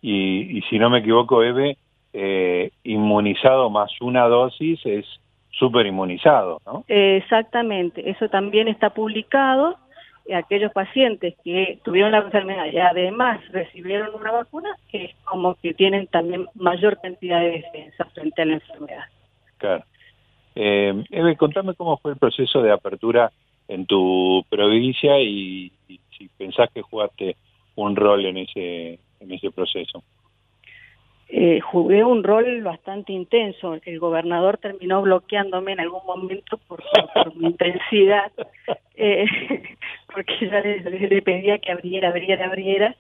Y, 0.01 0.59
y 0.59 0.63
si 0.63 0.79
no 0.79 0.89
me 0.89 1.01
equivoco, 1.01 1.43
Eve, 1.43 1.77
eh, 2.19 2.71
inmunizado 2.85 3.69
más 3.69 3.91
una 4.01 4.27
dosis 4.27 4.81
es 4.87 5.05
súper 5.59 5.87
inmunizado, 5.87 6.61
¿no? 6.67 6.85
exactamente, 6.89 8.11
eso 8.11 8.29
también 8.29 8.69
está 8.69 8.91
publicado. 8.91 9.79
Aquellos 10.35 10.73
pacientes 10.73 11.37
que 11.45 11.79
tuvieron 11.85 12.11
la 12.11 12.19
enfermedad 12.19 12.67
y 12.67 12.79
además 12.79 13.41
recibieron 13.53 14.13
una 14.13 14.33
vacuna, 14.33 14.77
es 14.93 15.15
como 15.23 15.55
que 15.55 15.73
tienen 15.73 16.09
también 16.09 16.47
mayor 16.55 17.01
cantidad 17.01 17.39
de 17.39 17.63
defensa 17.63 18.07
frente 18.07 18.43
a 18.43 18.45
la 18.45 18.55
enfermedad. 18.55 19.05
Claro. 19.59 19.85
Eh, 20.57 21.05
Eve, 21.11 21.37
contame 21.37 21.75
cómo 21.75 21.97
fue 21.99 22.11
el 22.11 22.19
proceso 22.19 22.61
de 22.61 22.73
apertura 22.73 23.31
en 23.69 23.87
tu 23.87 24.45
provincia 24.51 25.17
y, 25.21 25.71
y 25.87 26.01
si 26.19 26.29
pensás 26.37 26.71
que 26.75 26.83
jugaste 26.83 27.37
un 27.77 27.95
rol 27.95 28.27
en 28.27 28.39
ese, 28.39 28.99
en 29.21 29.33
ese 29.33 29.53
proceso 29.53 30.03
eh, 31.29 31.61
jugué 31.61 32.05
un 32.05 32.23
rol 32.23 32.63
bastante 32.63 33.13
intenso. 33.13 33.79
El 33.85 33.99
gobernador 33.99 34.59
terminó 34.59 35.03
bloqueándome 35.03 35.73
en 35.73 35.81
algún 35.81 36.05
momento 36.07 36.59
por, 36.69 36.83
mi 37.35 37.49
intensidad, 37.49 38.31
eh, 38.97 39.27
porque 40.15 40.49
ya 40.49 40.61
le, 40.61 41.23
pedía 41.23 41.59
que 41.59 41.73
abriera, 41.73 42.09
abriera, 42.09 42.47
abriera. 42.47 42.97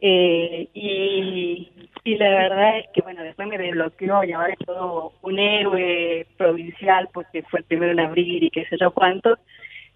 Eh, 0.00 0.68
y, 0.74 1.70
y 2.04 2.16
la 2.16 2.28
verdad 2.28 2.78
es 2.78 2.88
que, 2.92 3.02
bueno, 3.02 3.22
después 3.22 3.48
me 3.48 3.56
desbloqueó 3.56 4.24
y 4.24 4.32
ahora 4.32 4.52
es 4.52 4.66
todo 4.66 5.12
un 5.22 5.38
héroe 5.38 6.26
provincial 6.36 7.08
porque 7.12 7.42
fue 7.42 7.60
el 7.60 7.64
primero 7.64 7.92
en 7.92 8.00
abrir 8.00 8.42
y 8.42 8.50
qué 8.50 8.66
sé 8.66 8.76
yo 8.78 8.90
cuánto. 8.90 9.38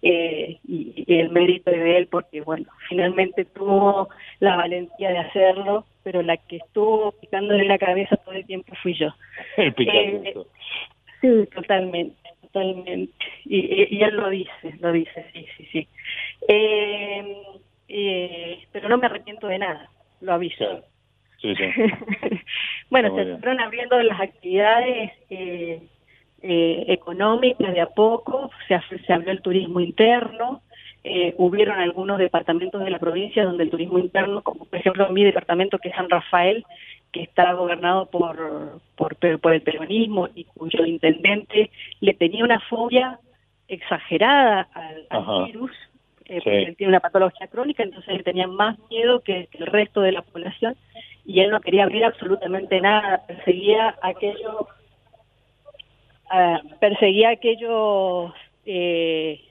Eh, 0.01 0.59
y, 0.67 1.05
el 1.07 1.29
mérito 1.29 1.71
de 1.71 1.97
él 1.97 2.07
porque, 2.07 2.41
bueno, 2.41 2.67
finalmente 2.87 3.45
tuvo 3.45 4.09
la 4.39 4.55
valentía 4.55 5.09
de 5.09 5.17
hacerlo, 5.19 5.85
pero 6.03 6.21
la 6.21 6.37
que 6.37 6.57
estuvo 6.57 7.11
picándole 7.13 7.65
la 7.65 7.77
cabeza 7.77 8.15
todo 8.17 8.35
el 8.35 8.45
tiempo 8.45 8.73
fui 8.81 8.93
yo. 8.93 9.09
El 9.57 9.73
eh, 9.77 10.33
sí, 11.21 11.27
totalmente, 11.53 12.15
totalmente. 12.41 13.13
Y, 13.45 13.97
y, 13.97 14.03
él 14.03 14.15
lo 14.15 14.29
dice, 14.29 14.75
lo 14.79 14.91
dice, 14.91 15.25
sí, 15.33 15.45
sí, 15.57 15.67
sí. 15.71 15.87
Eh, 16.47 17.41
eh, 17.87 18.59
pero 18.71 18.89
no 18.89 18.97
me 18.97 19.07
arrepiento 19.07 19.47
de 19.47 19.59
nada, 19.59 19.89
lo 20.21 20.33
aviso. 20.33 20.83
Sí, 21.41 21.55
sí. 21.55 21.63
bueno, 22.89 23.15
se 23.15 23.37
fueron 23.37 23.59
abriendo 23.61 24.01
las 24.01 24.19
actividades 24.19 25.11
eh, 25.29 25.81
eh, 26.41 26.85
económicas 26.87 27.73
de 27.73 27.81
a 27.81 27.87
poco, 27.87 28.51
se, 28.67 28.79
se 28.99 29.13
abrió 29.13 29.31
el 29.31 29.41
turismo 29.41 29.79
interno, 29.79 30.61
eh, 31.03 31.33
hubieron 31.37 31.79
algunos 31.79 32.17
departamentos 32.17 32.83
de 32.83 32.89
la 32.89 32.99
provincia 32.99 33.45
donde 33.45 33.63
el 33.63 33.69
turismo 33.69 33.97
interno, 33.97 34.41
como 34.41 34.65
por 34.65 34.77
ejemplo 34.77 35.09
mi 35.09 35.23
departamento 35.23 35.79
que 35.79 35.89
es 35.89 35.95
San 35.95 36.09
Rafael, 36.09 36.65
que 37.11 37.21
está 37.21 37.53
gobernado 37.53 38.07
por, 38.07 38.81
por, 38.95 39.15
por 39.15 39.53
el 39.53 39.61
peronismo 39.61 40.27
y 40.35 40.43
cuyo 40.43 40.85
intendente 40.85 41.71
le 42.01 42.13
tenía 42.13 42.43
una 42.43 42.59
fobia 42.59 43.19
exagerada 43.67 44.67
al, 44.73 45.45
virus, 45.45 45.71
eh, 46.25 46.41
porque 46.43 46.63
él 46.63 46.75
tiene 46.75 46.91
una 46.91 46.99
patología 46.99 47.47
crónica, 47.47 47.83
entonces 47.83 48.13
le 48.13 48.23
tenía 48.23 48.47
más 48.47 48.77
miedo 48.89 49.21
que, 49.21 49.47
el 49.51 49.65
resto 49.65 50.01
de 50.01 50.11
la 50.11 50.21
población 50.21 50.75
y 51.25 51.39
él 51.39 51.51
no 51.51 51.61
quería 51.61 51.83
abrir 51.83 52.03
absolutamente 52.03 52.81
nada, 52.81 53.23
perseguía 53.27 53.95
aquello 54.01 54.67
perseguía 56.79 57.29
a 57.29 57.33
aquellos 57.33 58.33
eh, 58.65 59.41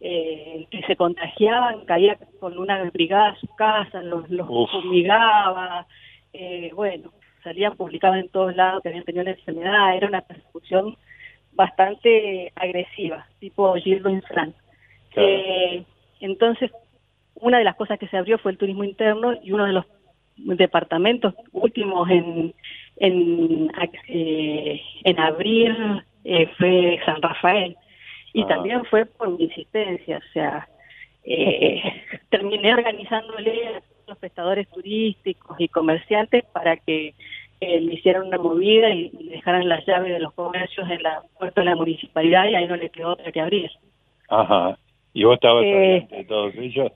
eh, 0.00 0.66
que 0.70 0.82
se 0.82 0.96
contagiaban, 0.96 1.84
caía 1.84 2.18
con 2.40 2.58
una 2.58 2.82
brigada 2.90 3.28
a 3.28 3.36
su 3.36 3.46
casa, 3.54 4.02
los, 4.02 4.28
los 4.30 4.48
fumigaba, 4.70 5.86
eh, 6.32 6.70
bueno, 6.74 7.12
salían 7.42 7.76
publicados 7.76 8.16
en 8.18 8.28
todos 8.28 8.54
lados 8.56 8.82
que 8.82 8.88
habían 8.88 9.04
tenido 9.04 9.24
la 9.24 9.30
enfermedad, 9.30 9.96
era 9.96 10.08
una 10.08 10.22
persecución 10.22 10.96
bastante 11.52 12.52
agresiva, 12.56 13.26
tipo 13.38 13.74
Gildo 13.74 14.10
Infran. 14.10 14.54
Eh, 15.16 15.84
entonces, 16.20 16.70
una 17.34 17.58
de 17.58 17.64
las 17.64 17.76
cosas 17.76 17.98
que 17.98 18.08
se 18.08 18.16
abrió 18.16 18.38
fue 18.38 18.52
el 18.52 18.58
turismo 18.58 18.84
interno 18.84 19.34
y 19.42 19.52
uno 19.52 19.66
de 19.66 19.72
los 19.72 19.84
departamentos 20.36 21.34
últimos 21.52 22.10
en 22.10 22.54
en, 22.96 23.70
eh, 24.08 24.80
en 25.02 25.18
abril 25.18 26.02
eh, 26.24 26.48
fue 26.58 26.98
San 27.04 27.20
Rafael 27.22 27.76
y 28.32 28.42
ah. 28.42 28.46
también 28.48 28.84
fue 28.86 29.06
por 29.06 29.30
mi 29.30 29.44
insistencia, 29.44 30.18
o 30.18 30.32
sea, 30.32 30.68
eh, 31.24 31.82
terminé 32.30 32.74
organizándole 32.74 33.68
a 33.68 33.82
los 34.06 34.18
prestadores 34.18 34.68
turísticos 34.68 35.58
y 35.58 35.68
comerciantes 35.68 36.44
para 36.52 36.76
que 36.76 37.14
eh, 37.60 37.80
le 37.80 37.94
hicieran 37.94 38.26
una 38.26 38.38
movida 38.38 38.90
y, 38.90 39.10
dejaran 39.30 39.68
las 39.68 39.86
llaves 39.86 40.12
de 40.12 40.18
los 40.18 40.32
comercios 40.34 40.90
en 40.90 41.02
la 41.02 41.22
puerta 41.38 41.60
de 41.60 41.66
la 41.66 41.76
municipalidad 41.76 42.46
y 42.48 42.54
ahí 42.54 42.66
no 42.66 42.76
le 42.76 42.90
quedó 42.90 43.12
otra 43.12 43.32
que 43.32 43.40
abrir. 43.40 43.70
Ajá. 44.28 44.76
¿Y 45.12 45.24
vos 45.24 45.34
estabas 45.34 45.64
eh, 45.64 46.06
de 46.10 46.24
todos 46.24 46.54
ellos? 46.56 46.92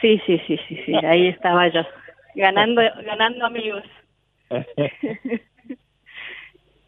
Sí, 0.00 0.20
sí, 0.26 0.40
sí, 0.46 0.58
sí, 0.68 0.78
sí, 0.84 0.94
ahí 1.04 1.28
estaba 1.28 1.68
yo, 1.68 1.82
ganando, 2.34 2.82
ganando 3.04 3.46
amigos. 3.46 3.82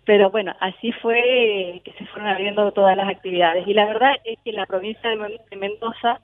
Pero 0.07 0.31
bueno, 0.31 0.55
así 0.61 0.93
fue 0.93 1.81
que 1.85 1.93
se 1.93 2.07
fueron 2.07 2.29
abriendo 2.29 2.73
todas 2.73 2.97
las 2.97 3.09
actividades. 3.09 3.67
Y 3.67 3.75
la 3.75 3.87
verdad 3.87 4.13
es 4.25 4.39
que 4.45 4.53
la 4.53 4.67
provincia 4.67 5.11
de 5.11 5.57
Mendoza 5.57 6.21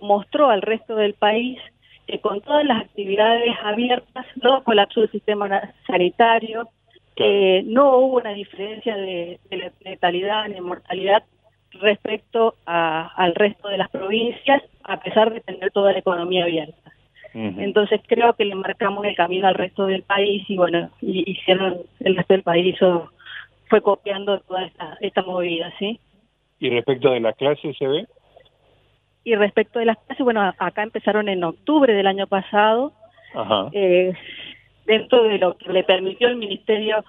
mostró 0.00 0.50
al 0.50 0.62
resto 0.62 0.96
del 0.96 1.14
país 1.14 1.58
que 2.06 2.20
con 2.20 2.40
todas 2.40 2.64
las 2.64 2.82
actividades 2.82 3.52
abiertas 3.62 4.26
no 4.42 4.62
colapsó 4.62 5.02
el 5.02 5.10
sistema 5.10 5.74
sanitario, 5.86 6.68
que 7.16 7.62
no 7.66 7.96
hubo 7.98 8.18
una 8.18 8.30
diferencia 8.30 8.96
de, 8.96 9.40
letalidad 9.80 10.48
ni 10.48 10.60
mortalidad 10.60 11.24
respecto 11.72 12.54
al 12.64 13.34
resto 13.34 13.68
de 13.68 13.78
las 13.78 13.90
provincias, 13.90 14.62
a 14.84 15.00
pesar 15.00 15.32
de 15.32 15.40
tener 15.40 15.70
toda 15.72 15.92
la 15.92 15.98
economía 15.98 16.44
abierta. 16.44 16.92
Entonces 17.34 18.00
creo 18.06 18.32
que 18.32 18.46
le 18.46 18.54
marcamos 18.54 19.04
el 19.04 19.14
camino 19.14 19.46
al 19.46 19.56
resto 19.56 19.84
del 19.84 20.02
país 20.02 20.48
y 20.48 20.56
bueno, 20.56 20.88
y, 21.02 21.30
hicieron 21.30 21.82
el 22.00 22.16
resto 22.16 22.32
del 22.32 22.42
país 22.42 22.74
hizo, 22.74 23.10
fue 23.68 23.80
copiando 23.80 24.40
toda 24.40 24.64
esta, 24.64 24.96
esta 25.00 25.22
movida, 25.22 25.72
¿sí? 25.78 26.00
¿Y 26.58 26.70
respecto 26.70 27.10
de 27.10 27.20
las 27.20 27.36
clases 27.36 27.76
se 27.76 27.86
ve? 27.86 28.06
Y 29.24 29.34
respecto 29.34 29.78
de 29.78 29.86
las 29.86 29.98
clases, 29.98 30.24
bueno, 30.24 30.54
acá 30.58 30.82
empezaron 30.82 31.28
en 31.28 31.44
octubre 31.44 31.92
del 31.92 32.06
año 32.06 32.26
pasado, 32.26 32.92
Eh, 33.72 34.14
dentro 34.86 35.24
de 35.24 35.36
lo 35.38 35.58
que 35.58 35.70
le 35.70 35.84
permitió 35.84 36.28
el 36.28 36.36
Ministerio 36.36 37.04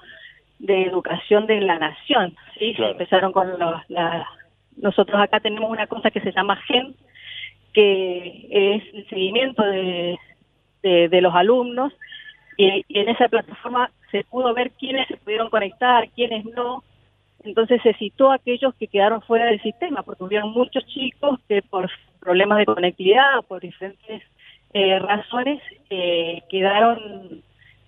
de 0.60 0.84
Educación 0.84 1.46
de 1.46 1.62
la 1.62 1.80
Nación, 1.80 2.36
¿sí? 2.58 2.76
Empezaron 2.78 3.32
con 3.32 3.58
los, 3.58 3.90
la, 3.90 4.28
nosotros 4.78 5.20
acá 5.20 5.40
tenemos 5.40 5.70
una 5.70 5.88
cosa 5.88 6.12
que 6.12 6.22
se 6.22 6.32
llama 6.32 6.56
GEN, 6.68 6.96
que 7.74 8.48
es 8.50 8.84
el 8.94 9.08
seguimiento 9.10 9.64
de, 9.64 10.18
de, 10.82 11.22
los 11.22 11.34
alumnos 11.34 11.94
y, 12.58 12.84
en 12.90 13.10
esa 13.10 13.28
plataforma 13.28 13.92
se 14.12 14.24
pudo 14.24 14.54
ver 14.54 14.72
quiénes 14.72 15.08
se 15.08 15.18
pudieron 15.18 15.50
conectar, 15.50 16.10
quiénes 16.12 16.46
no. 16.46 16.84
Entonces 17.44 17.82
se 17.82 17.94
citó 17.94 18.32
a 18.32 18.36
aquellos 18.36 18.74
que 18.76 18.88
quedaron 18.88 19.22
fuera 19.22 19.46
del 19.46 19.62
sistema, 19.62 20.04
porque 20.04 20.24
hubieron 20.24 20.52
muchos 20.52 20.86
chicos 20.88 21.40
que 21.48 21.62
por 21.62 21.90
problemas 22.20 22.58
de 22.60 22.66
conectividad, 22.66 23.42
por 23.48 23.62
diferentes 23.62 24.24
eh, 24.74 25.00
razones, 25.00 25.62
eh, 25.90 26.42
quedaron 26.50 27.42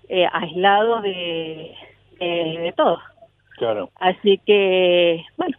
eh, 0.07 0.27
aislados 0.31 1.03
de, 1.03 1.75
de 2.19 2.73
todo. 2.75 2.99
Claro. 3.57 3.89
Así 3.95 4.39
que, 4.45 5.25
bueno, 5.35 5.57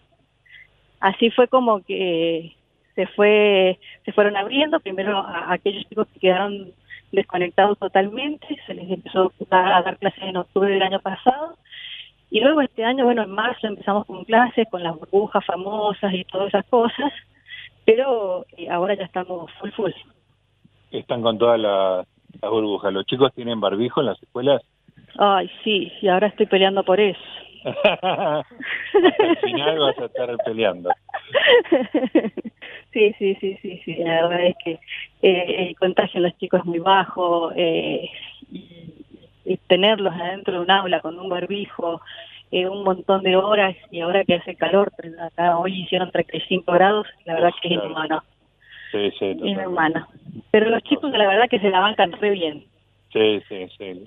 así 1.01 1.31
fue 1.31 1.49
como 1.49 1.83
que 1.83 2.55
se 2.95 3.07
fue 3.09 3.79
se 4.05 4.13
fueron 4.13 4.37
abriendo 4.37 4.81
primero 4.81 5.19
a, 5.19 5.53
aquellos 5.53 5.87
chicos 5.89 6.07
que 6.13 6.21
quedaron 6.21 6.73
desconectados 7.13 7.79
totalmente 7.79 8.47
se 8.67 8.75
les 8.75 8.91
empezó 8.91 9.33
a, 9.51 9.83
dar 9.83 9.99
clases 9.99 10.23
en 10.23 10.37
octubre 10.37 10.73
del 10.73 10.83
año 10.83 11.01
pasado. 11.01 11.57
Y 12.31 12.41
luego 12.41 12.61
este 12.61 12.85
año 12.85 13.05
bueno 13.05 13.23
en 13.23 13.31
marzo 13.31 13.67
empezamos 13.67 14.07
con 14.07 14.25
clases 14.25 14.69
con 14.71 14.83
las 14.83 14.97
burbujas 14.97 15.45
famosas 15.45 16.13
y 16.15 16.25
todas 16.25 16.49
esas 16.49 16.67
cosas 16.67 17.13
pero 17.85 18.45
eh, 18.57 18.69
ahora 18.71 18.95
ya 18.95 19.05
estamos 19.05 19.51
full 19.59 19.71
full. 19.71 19.93
Están 20.93 21.23
con 21.23 21.39
todas 21.39 21.59
las 21.59 22.07
burbujas. 22.43 22.93
Los 22.93 23.07
chicos 23.07 23.33
tienen 23.35 23.61
barbijo 23.61 24.01
en 24.01 24.07
las 24.07 24.23
escuelas. 24.23 24.63
Ay 25.19 25.51
sí 25.65 25.93
y 26.01 26.09
ahora 26.09 26.29
estoy 26.29 26.47
peleando 26.47 26.85
por 26.85 27.01
eso 27.01 27.21
al 27.65 29.37
final 29.43 29.79
vas 29.79 29.99
a 29.99 30.05
estar 30.07 30.37
peleando 30.45 30.91
Sí, 32.93 33.15
sí, 33.19 33.37
sí, 33.41 33.57
sí, 33.63 33.81
sí. 33.85 33.95
La 33.97 34.27
verdad 34.27 34.47
es 34.47 34.57
que 34.65 34.73
eh, 35.23 35.69
el 35.69 35.77
contagio 35.77 36.19
en 36.19 36.25
los 36.25 36.37
chicos 36.39 36.61
es 36.61 36.67
muy 36.67 36.81
bajo 36.81 37.53
eh, 37.55 38.11
y, 38.51 39.57
tenerlos 39.67 40.15
adentro 40.15 40.55
de 40.55 40.61
un 40.61 40.71
aula 40.71 41.01
con 41.01 41.19
un 41.19 41.29
barbijo 41.29 42.01
eh, 42.51 42.69
un 42.69 42.83
montón 42.83 43.23
de 43.23 43.37
horas 43.37 43.77
y 43.91 44.01
ahora 44.01 44.25
que 44.25 44.35
hace 44.35 44.57
calor, 44.57 44.93
acá 45.21 45.57
hoy 45.57 45.83
hicieron 45.83 46.11
35 46.11 46.73
grados, 46.73 47.07
la 47.25 47.35
verdad 47.35 47.51
que 47.63 47.69
es 47.69 47.75
inhumano. 47.75 48.23
Sí, 48.91 49.11
sí, 49.19 49.27
inhumano. 49.27 50.09
Pero 50.51 50.69
los 50.69 50.83
chicos 50.83 51.13
la 51.13 51.29
verdad 51.29 51.49
que 51.49 51.61
se 51.61 51.71
la 51.71 51.81
bancan 51.81 52.13
re 52.13 52.31
bien. 52.31 52.65
Sí, 53.13 53.41
sí, 53.49 53.69
sí. 53.79 54.05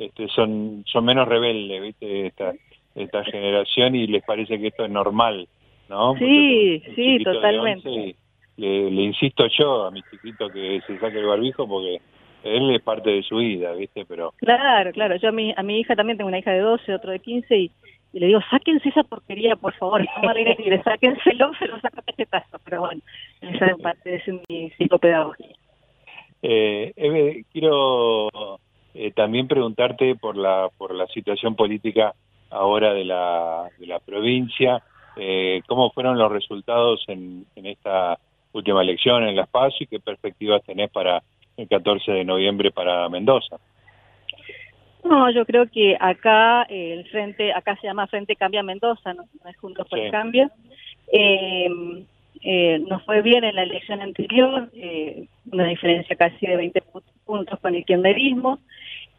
Este, 0.00 0.28
son, 0.28 0.82
son 0.86 1.04
menos 1.04 1.28
rebeldes, 1.28 1.82
¿viste? 1.82 2.26
Esta, 2.26 2.54
esta 2.94 3.22
generación 3.24 3.94
y 3.94 4.06
les 4.06 4.24
parece 4.24 4.58
que 4.58 4.68
esto 4.68 4.84
es 4.86 4.90
normal, 4.90 5.46
¿no? 5.90 6.14
Sí, 6.16 6.82
sí, 6.94 7.22
totalmente. 7.22 8.16
le, 8.56 8.90
le, 8.90 9.02
insisto 9.02 9.46
yo 9.58 9.84
a 9.84 9.90
mi 9.90 10.02
chiquito 10.10 10.48
que 10.48 10.80
se 10.86 10.98
saque 10.98 11.18
el 11.18 11.26
barbijo 11.26 11.68
porque 11.68 12.00
él 12.44 12.74
es 12.74 12.82
parte 12.82 13.10
de 13.10 13.22
su 13.22 13.36
vida, 13.36 13.72
¿viste? 13.72 14.06
Pero 14.06 14.32
Claro, 14.38 14.90
claro. 14.92 15.16
Yo 15.16 15.28
a 15.28 15.32
mi, 15.32 15.52
a 15.54 15.62
mi 15.62 15.80
hija 15.80 15.94
también 15.94 16.16
tengo 16.16 16.28
una 16.28 16.38
hija 16.38 16.52
de 16.52 16.60
12, 16.60 16.94
otro 16.94 17.10
de 17.10 17.18
15 17.18 17.58
y, 17.58 17.70
le 18.14 18.26
digo, 18.26 18.40
sáquense 18.50 18.88
esa 18.88 19.04
porquería, 19.04 19.54
por 19.56 19.74
favor. 19.74 20.00
No 20.22 20.34
me 20.34 20.56
tigre, 20.56 20.82
sáquenselo, 20.82 21.52
se 21.58 21.68
lo 21.68 21.78
saca 21.80 22.02
tazo. 22.30 22.58
Pero 22.64 22.80
bueno, 22.80 23.02
esa 23.42 23.66
es 23.66 23.76
parte 23.82 24.10
de 24.10 24.40
mi 24.48 24.70
psicopedagogía. 24.70 25.54
Eh, 26.42 26.92
Eve, 26.96 27.44
quiero 27.52 28.30
eh, 28.94 29.12
también 29.12 29.48
preguntarte 29.48 30.14
por 30.16 30.36
la 30.36 30.68
por 30.76 30.94
la 30.94 31.06
situación 31.08 31.54
política 31.54 32.14
ahora 32.50 32.92
de 32.92 33.04
la, 33.04 33.68
de 33.78 33.86
la 33.86 34.00
provincia. 34.00 34.82
Eh, 35.16 35.62
¿Cómo 35.66 35.90
fueron 35.90 36.18
los 36.18 36.30
resultados 36.30 37.04
en, 37.08 37.46
en 37.56 37.66
esta 37.66 38.18
última 38.52 38.82
elección 38.82 39.24
en 39.24 39.36
Las 39.36 39.48
Paz 39.48 39.72
y 39.80 39.86
qué 39.86 40.00
perspectivas 40.00 40.62
tenés 40.64 40.90
para 40.90 41.22
el 41.56 41.68
14 41.68 42.12
de 42.12 42.24
noviembre 42.24 42.70
para 42.70 43.08
Mendoza? 43.08 43.56
No, 45.04 45.30
yo 45.30 45.46
creo 45.46 45.66
que 45.70 45.96
acá 45.98 46.64
eh, 46.68 46.94
el 46.94 47.08
frente, 47.08 47.52
acá 47.52 47.76
se 47.76 47.86
llama 47.86 48.06
Frente 48.06 48.36
Cambia 48.36 48.62
Mendoza, 48.62 49.14
no, 49.14 49.24
es 49.48 49.56
Juntos 49.56 49.88
por 49.88 49.98
el 49.98 50.10
Cambio. 50.10 50.50
Eh, 51.12 51.68
eh, 52.42 52.78
nos 52.88 53.02
fue 53.04 53.20
bien 53.22 53.44
en 53.44 53.54
la 53.54 53.62
elección 53.62 54.00
anterior, 54.00 54.70
eh, 54.74 55.26
una 55.52 55.66
diferencia 55.66 56.16
casi 56.16 56.46
de 56.46 56.56
20 56.56 56.80
puntos 56.82 57.12
con 57.60 57.74
el 57.74 57.84
kirchnerismo, 57.84 58.58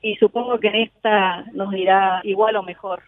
y 0.02 0.15
supongo 0.15 0.60
que 0.60 0.67
en 0.67 0.76
esta 0.76 1.45
nos 1.54 1.71
dirá 1.71 2.21
igual 2.24 2.56
o 2.56 2.63
mejor. 2.63 3.04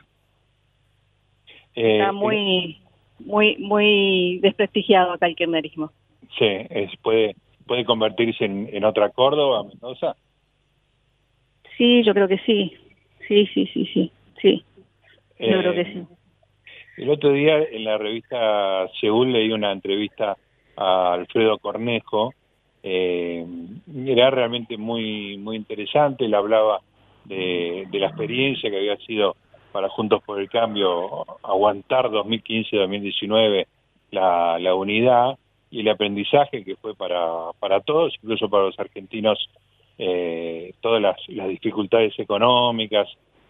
Está 1.75 2.11
muy, 2.11 2.77
muy, 3.19 3.57
muy 3.57 4.39
desprestigiado 4.39 5.13
acá 5.13 5.27
el 5.27 5.35
kirchnerismo. 5.35 5.91
Sí, 6.37 6.45
es, 6.69 6.91
puede, 7.01 7.35
puede 7.65 7.85
convertirse 7.85 8.45
en, 8.45 8.69
en 8.71 8.83
otra 8.83 9.09
Córdoba, 9.09 9.63
Mendoza. 9.63 10.15
Sí, 11.77 12.03
yo 12.03 12.13
creo 12.13 12.27
que 12.27 12.37
sí. 12.39 12.73
Sí, 13.27 13.47
sí, 13.53 13.67
sí, 13.73 13.89
sí, 13.93 14.11
sí. 14.41 14.63
Yo 15.39 15.59
creo 15.59 15.73
que 15.73 15.85
sí. 15.85 16.03
El 16.97 17.09
otro 17.09 17.31
día 17.31 17.57
en 17.57 17.83
la 17.85 17.97
revista 17.97 18.87
Seúl 18.99 19.31
leí 19.31 19.51
una 19.51 19.71
entrevista 19.71 20.37
a 20.77 21.13
Alfredo 21.13 21.57
Cornejo. 21.57 22.33
Eh, 22.84 23.46
era 24.06 24.30
realmente 24.30 24.78
muy 24.78 25.38
muy 25.38 25.56
interesante. 25.56 26.26
Él 26.26 26.34
hablaba 26.36 26.82
de, 27.26 27.88
de 27.89 28.00
la 28.00 28.08
experiencia 28.08 28.69
que 28.69 28.78
había 28.78 28.98
sido 28.98 29.36
para 29.72 29.89
Juntos 29.89 30.22
por 30.24 30.39
el 30.39 30.50
Cambio 30.50 31.26
aguantar 31.41 32.10
2015-2019 32.10 33.65
la, 34.12 34.60
la 34.60 34.76
unidad 34.76 35.38
y 35.72 35.80
el 35.80 35.89
aprendizaje 35.89 36.63
que 36.63 36.76
fue 36.76 36.96
para, 36.96 37.52
para 37.60 37.82
todos, 37.82 38.13
incluso 38.22 38.48
para 38.48 38.65
los 38.65 38.80
argentinos, 38.80 39.39
eh, 39.98 40.72
todas 40.82 41.02
las, 41.02 41.17
las 41.30 41.48
dificultades 41.48 42.17
económicas 42.19 43.08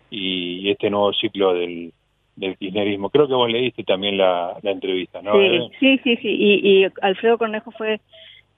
y 0.10 0.70
este 0.70 0.90
nuevo 0.90 1.12
ciclo 1.14 1.54
del, 1.54 1.92
del 2.38 2.58
kirchnerismo. 2.58 3.10
Creo 3.10 3.28
que 3.28 3.34
vos 3.34 3.52
leíste 3.52 3.84
también 3.84 4.18
la, 4.18 4.58
la 4.62 4.72
entrevista, 4.72 5.22
¿no? 5.22 5.34
Sí, 5.80 6.00
sí, 6.04 6.16
sí, 6.16 6.30
Y, 6.30 6.84
y 6.84 6.88
Alfredo 7.02 7.38
Cornejo 7.38 7.72
fue 7.72 8.00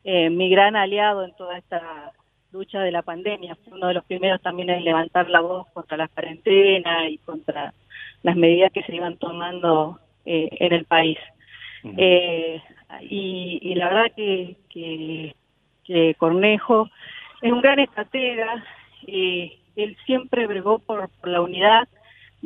eh, 0.06 0.30
mi 0.30 0.50
gran 0.50 0.76
aliado 0.76 1.26
en 1.26 1.36
toda 1.36 1.58
esta 1.58 2.14
lucha 2.52 2.80
de 2.80 2.92
la 2.92 3.02
pandemia. 3.02 3.56
Fue 3.56 3.74
uno 3.74 3.88
de 3.88 3.96
los 3.96 4.06
primeros 4.06 4.42
también 4.42 4.70
en 4.70 4.84
levantar 4.84 5.30
la 5.30 5.42
voz 5.42 5.68
contra 5.74 5.98
la 5.98 6.08
cuarentena 6.08 7.10
y 7.10 7.18
contra 7.18 7.74
las 8.24 8.36
medidas 8.36 8.72
que 8.72 8.84
se 8.84 8.96
iban 8.96 9.18
tomando 9.18 10.00
eh, 10.26 10.48
en 10.52 10.74
el 10.74 10.86
país. 10.86 11.18
eh, 11.98 12.62
y, 13.02 13.60
y, 13.62 13.76
la 13.76 13.90
verdad 13.90 14.12
que, 14.16 14.56
que, 14.70 15.36
que, 15.84 16.16
Cornejo 16.20 16.88
es 17.42 17.52
un 17.52 17.62
gran 17.62 17.80
estratega. 17.80 18.64
Eh, 19.08 19.58
él 19.76 19.98
siempre 20.06 20.48
bregó 20.48 20.80
por, 20.80 21.10
por 21.10 21.30
la 21.30 21.42
unidad 21.42 21.88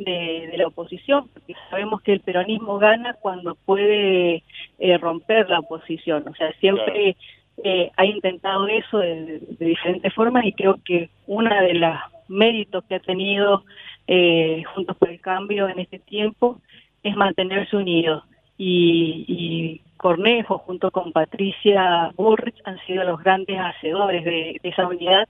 de, 0.04 0.52
la 0.56 0.66
oposición, 0.66 1.28
porque 1.28 1.54
sabemos 1.68 2.00
que 2.02 2.12
el 2.12 2.20
peronismo 2.20 2.78
gana 2.78 3.14
cuando 3.14 3.54
puede 3.54 4.42
eh, 4.78 4.98
romper 4.98 5.48
la 5.48 5.60
oposición, 5.60 6.26
o 6.28 6.34
sea, 6.34 6.52
siempre 6.54 7.16
eh, 7.64 7.90
ha 7.96 8.04
intentado 8.04 8.66
eso 8.68 8.98
de, 8.98 9.40
diferentes 9.58 10.12
formas 10.14 10.44
y 10.44 10.52
creo 10.52 10.78
que 10.84 11.10
una 11.26 11.62
de 11.62 11.74
los 11.74 11.96
méritos 12.28 12.84
que 12.84 12.96
ha 12.96 13.00
tenido 13.00 13.64
eh, 14.06 14.62
Juntos 14.74 14.96
por 14.96 15.10
el 15.10 15.20
Cambio 15.20 15.68
en 15.68 15.78
este 15.78 15.98
tiempo 15.98 16.60
es 17.02 17.16
mantenerse 17.16 17.76
unido 17.76 18.24
y, 18.58 19.24
y 19.28 19.80
Cornejo 19.96 20.58
junto 20.58 20.90
con 20.90 21.12
Patricia 21.12 22.12
Burrich 22.16 22.60
han 22.64 22.78
sido 22.86 23.04
los 23.04 23.22
grandes 23.22 23.58
hacedores 23.58 24.24
de 24.24 24.60
esa 24.62 24.86
unidad 24.86 25.28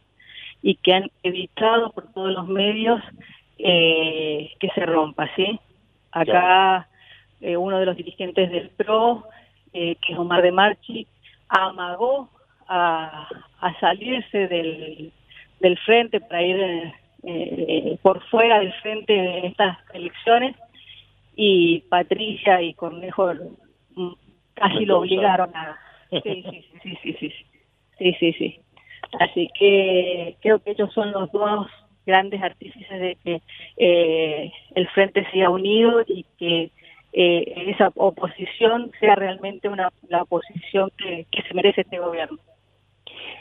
y 0.62 0.76
que 0.76 0.94
han 0.94 1.10
evitado 1.22 1.90
por 1.92 2.12
todos 2.12 2.32
los 2.32 2.46
medios 2.46 3.00
eh, 3.58 4.52
que 4.58 4.68
se 4.70 4.86
rompa, 4.86 5.28
¿sí? 5.36 5.58
Acá 6.12 6.88
eh, 7.40 7.56
uno 7.56 7.78
de 7.78 7.86
los 7.86 7.96
dirigentes 7.96 8.50
del 8.50 8.70
PRO, 8.70 9.24
eh, 9.72 9.96
que 9.96 10.12
es 10.12 10.18
Omar 10.18 10.42
de 10.42 10.52
Marchi, 10.52 11.06
amagó 11.50 12.30
a, 12.66 13.28
a 13.60 13.80
salirse 13.80 14.48
del, 14.48 15.12
del 15.60 15.78
frente 15.78 16.20
para 16.20 16.42
ir 16.42 16.92
eh, 17.24 17.98
por 18.02 18.22
fuera 18.28 18.60
del 18.60 18.72
frente 18.74 19.14
en 19.14 19.44
estas 19.46 19.78
elecciones 19.92 20.56
y 21.36 21.80
Patricia 21.88 22.62
y 22.62 22.74
Cornejo 22.74 23.32
casi 24.54 24.84
lo 24.84 25.00
obligaron 25.00 25.54
a... 25.54 25.78
Sí, 26.10 26.20
sí, 26.24 26.64
sí, 26.82 26.98
sí, 27.02 27.16
sí, 27.20 27.32
sí, 27.98 28.14
sí, 28.18 28.32
sí. 28.32 28.60
Así 29.20 29.48
que 29.58 30.36
creo 30.40 30.58
que 30.60 30.72
ellos 30.72 30.92
son 30.92 31.12
los 31.12 31.30
dos 31.32 31.68
grandes 32.06 32.42
artífices 32.42 33.00
de 33.00 33.16
que 33.22 33.42
eh, 33.76 34.52
el 34.74 34.88
frente 34.88 35.26
sea 35.30 35.50
unido 35.50 36.02
y 36.06 36.24
que 36.38 36.70
eh, 37.12 37.64
esa 37.68 37.90
oposición 37.96 38.90
sea 39.00 39.14
realmente 39.14 39.68
una 39.68 39.90
la 40.08 40.22
oposición 40.22 40.90
que, 40.96 41.26
que 41.30 41.42
se 41.42 41.54
merece 41.54 41.82
este 41.82 41.98
gobierno. 41.98 42.38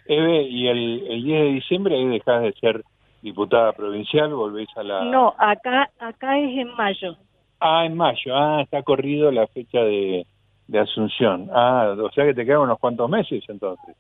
Eve, 0.08 0.41
¿y 0.43 0.67
el, 0.67 1.08
el 1.08 1.23
10 1.23 1.41
de 1.41 1.51
diciembre 1.53 1.95
ahí 1.95 2.08
dejás 2.08 2.41
de 2.41 2.53
ser 2.53 2.84
diputada 3.21 3.73
provincial? 3.73 4.34
¿Volvés 4.34 4.67
a 4.75 4.84
la...? 4.84 5.03
No, 5.05 5.36
acá 5.38 5.89
acá 5.99 6.39
es 6.39 6.58
en 6.58 6.73
mayo. 6.75 7.15
Ah, 7.60 7.86
en 7.86 7.95
mayo. 7.95 8.36
Ah, 8.36 8.62
está 8.63 8.82
corrido 8.82 9.32
la 9.32 9.45
fecha 9.47 9.79
de, 9.79 10.25
de 10.67 10.79
Asunción. 10.79 11.49
Ah, 11.53 11.95
o 11.97 12.12
sea 12.12 12.25
que 12.25 12.34
te 12.34 12.45
quedan 12.45 12.62
unos 12.62 12.79
cuantos 12.79 13.10
meses 13.10 13.43
entonces. 13.47 13.95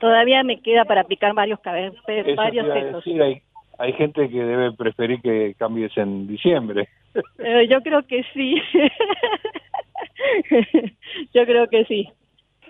Todavía 0.00 0.42
me 0.42 0.60
queda 0.60 0.84
para 0.84 1.04
picar 1.04 1.32
varios 1.34 1.60
varios 1.62 2.66
hay, 2.70 3.42
hay 3.78 3.92
gente 3.94 4.28
que 4.28 4.44
debe 4.44 4.72
preferir 4.72 5.20
que 5.20 5.54
cambies 5.58 5.96
en 5.96 6.26
diciembre. 6.26 6.88
Eh, 7.38 7.68
yo 7.70 7.80
creo 7.80 8.04
que 8.04 8.24
sí. 8.34 8.60
yo 11.32 11.46
creo 11.46 11.68
que 11.68 11.84
sí. 11.84 12.08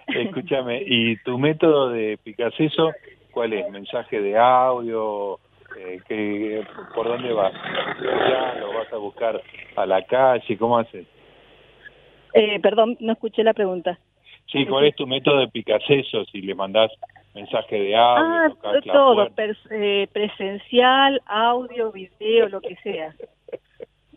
Escúchame, 0.06 0.82
¿y 0.86 1.16
tu 1.22 1.38
método 1.38 1.88
de 1.88 2.18
picaceso 2.22 2.92
cuál 3.30 3.54
es? 3.54 3.66
¿Mensaje 3.70 4.20
de 4.20 4.36
audio? 4.36 5.38
Eh, 5.78 5.98
que, 6.06 6.62
¿Por 6.94 7.08
dónde 7.08 7.32
vas? 7.32 7.54
¿Ya 8.02 8.60
lo 8.60 8.74
vas 8.74 8.92
a 8.92 8.98
buscar 8.98 9.40
a 9.76 9.86
la 9.86 10.04
calle? 10.04 10.58
¿Cómo 10.58 10.76
haces? 10.76 11.06
Eh, 12.34 12.60
perdón, 12.60 12.98
no 13.00 13.14
escuché 13.14 13.42
la 13.44 13.54
pregunta. 13.54 13.98
Sí, 14.46 14.66
¿cuál 14.66 14.86
es 14.86 14.96
tu 14.96 15.06
método 15.06 15.40
de 15.40 15.48
picaceso? 15.48 16.24
Si 16.26 16.40
le 16.42 16.54
mandás 16.54 16.90
mensaje 17.34 17.80
de 17.80 17.96
audio, 17.96 18.56
ah, 18.62 18.80
todo, 18.84 19.28
eh, 19.70 20.06
presencial, 20.12 21.20
audio, 21.26 21.90
video, 21.90 22.48
lo 22.48 22.60
que 22.60 22.76
sea. 22.76 23.12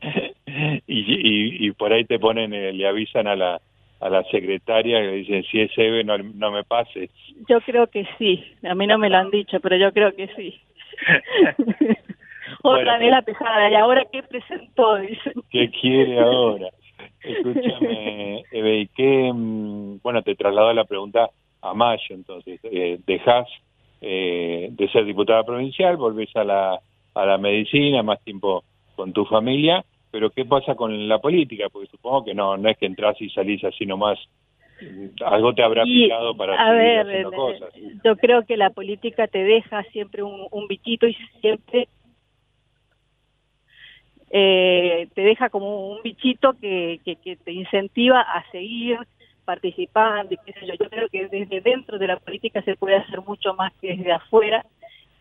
y, 0.87 0.99
y, 0.99 1.67
y, 1.67 1.71
por 1.71 1.91
ahí 1.91 2.05
te 2.05 2.19
ponen, 2.19 2.53
eh, 2.53 2.71
le 2.73 2.87
avisan 2.87 3.27
a 3.27 3.35
la 3.35 3.61
a 3.99 4.09
la 4.09 4.23
secretaria 4.25 5.01
que 5.01 5.11
dicen 5.11 5.43
si 5.45 5.59
es 5.59 5.71
Eve 5.75 6.03
no, 6.03 6.17
no 6.19 6.51
me 6.51 6.63
pases. 6.63 7.09
Yo 7.49 7.59
creo 7.61 7.87
que 7.87 8.07
sí, 8.17 8.43
a 8.63 8.75
mí 8.75 8.85
no 8.85 8.97
me 8.97 9.09
lo 9.09 9.17
han 9.17 9.31
dicho, 9.31 9.59
pero 9.59 9.75
yo 9.75 9.91
creo 9.91 10.15
que 10.15 10.27
sí. 10.35 10.59
Otra 12.63 12.97
vez 12.97 13.11
la 13.11 13.21
pesada, 13.21 13.69
¿y 13.71 13.75
ahora 13.75 14.05
qué 14.11 14.23
presentó? 14.23 14.95
Dicen. 14.97 15.33
¿Qué 15.49 15.69
quiere 15.69 16.19
ahora? 16.19 16.67
Escúchame, 17.23 18.43
Eve, 18.51 18.79
¿y 18.79 18.87
qué, 18.87 19.31
mm, 19.33 19.99
bueno, 20.03 20.21
te 20.21 20.35
traslado 20.35 20.71
la 20.73 20.85
pregunta 20.85 21.29
a 21.61 21.73
mayo, 21.73 22.15
entonces, 22.15 22.59
eh, 22.63 22.99
dejás 23.05 23.47
eh, 24.01 24.69
de 24.71 24.89
ser 24.89 25.05
diputada 25.05 25.43
provincial, 25.43 25.97
volvés 25.97 26.35
a 26.35 26.43
la, 26.43 26.79
a 27.15 27.25
la 27.25 27.37
medicina, 27.37 28.03
más 28.03 28.23
tiempo 28.23 28.63
con 28.95 29.11
tu 29.11 29.25
familia, 29.25 29.83
pero 30.11 30.29
¿qué 30.29 30.45
pasa 30.45 30.75
con 30.75 31.07
la 31.07 31.19
política? 31.19 31.67
Porque 31.71 31.89
supongo 31.89 32.25
que 32.25 32.33
no, 32.33 32.57
no 32.57 32.69
es 32.69 32.77
que 32.77 32.85
entras 32.85 33.19
y 33.21 33.29
salís 33.29 33.63
así 33.63 33.85
nomás 33.85 34.19
algo 35.25 35.53
te 35.53 35.63
habrá 35.63 35.83
picado 35.83 36.35
para 36.35 36.53
a 36.55 36.71
ver, 36.71 37.07
haciendo 37.07 37.31
eh, 37.31 37.35
cosas. 37.35 37.73
Yo 38.03 38.15
creo 38.15 38.45
que 38.45 38.57
la 38.57 38.69
política 38.69 39.27
te 39.27 39.43
deja 39.43 39.83
siempre 39.91 40.23
un, 40.23 40.47
un 40.51 40.67
bichito 40.67 41.07
y 41.07 41.15
siempre 41.41 41.87
eh, 44.29 45.07
te 45.13 45.21
deja 45.21 45.49
como 45.49 45.89
un 45.89 46.01
bichito 46.03 46.53
que, 46.59 46.99
que, 47.05 47.15
te 47.37 47.51
incentiva 47.51 48.21
a 48.21 48.49
seguir 48.51 48.99
participando 49.45 50.33
y 50.33 50.37
qué 50.45 50.59
sé 50.59 50.67
yo. 50.67 50.89
Creo 50.89 51.07
que 51.09 51.27
desde 51.27 51.61
dentro 51.61 51.97
de 51.97 52.07
la 52.07 52.17
política 52.17 52.61
se 52.63 52.75
puede 52.75 52.97
hacer 52.97 53.21
mucho 53.21 53.53
más 53.53 53.73
que 53.79 53.95
desde 53.95 54.11
afuera 54.11 54.65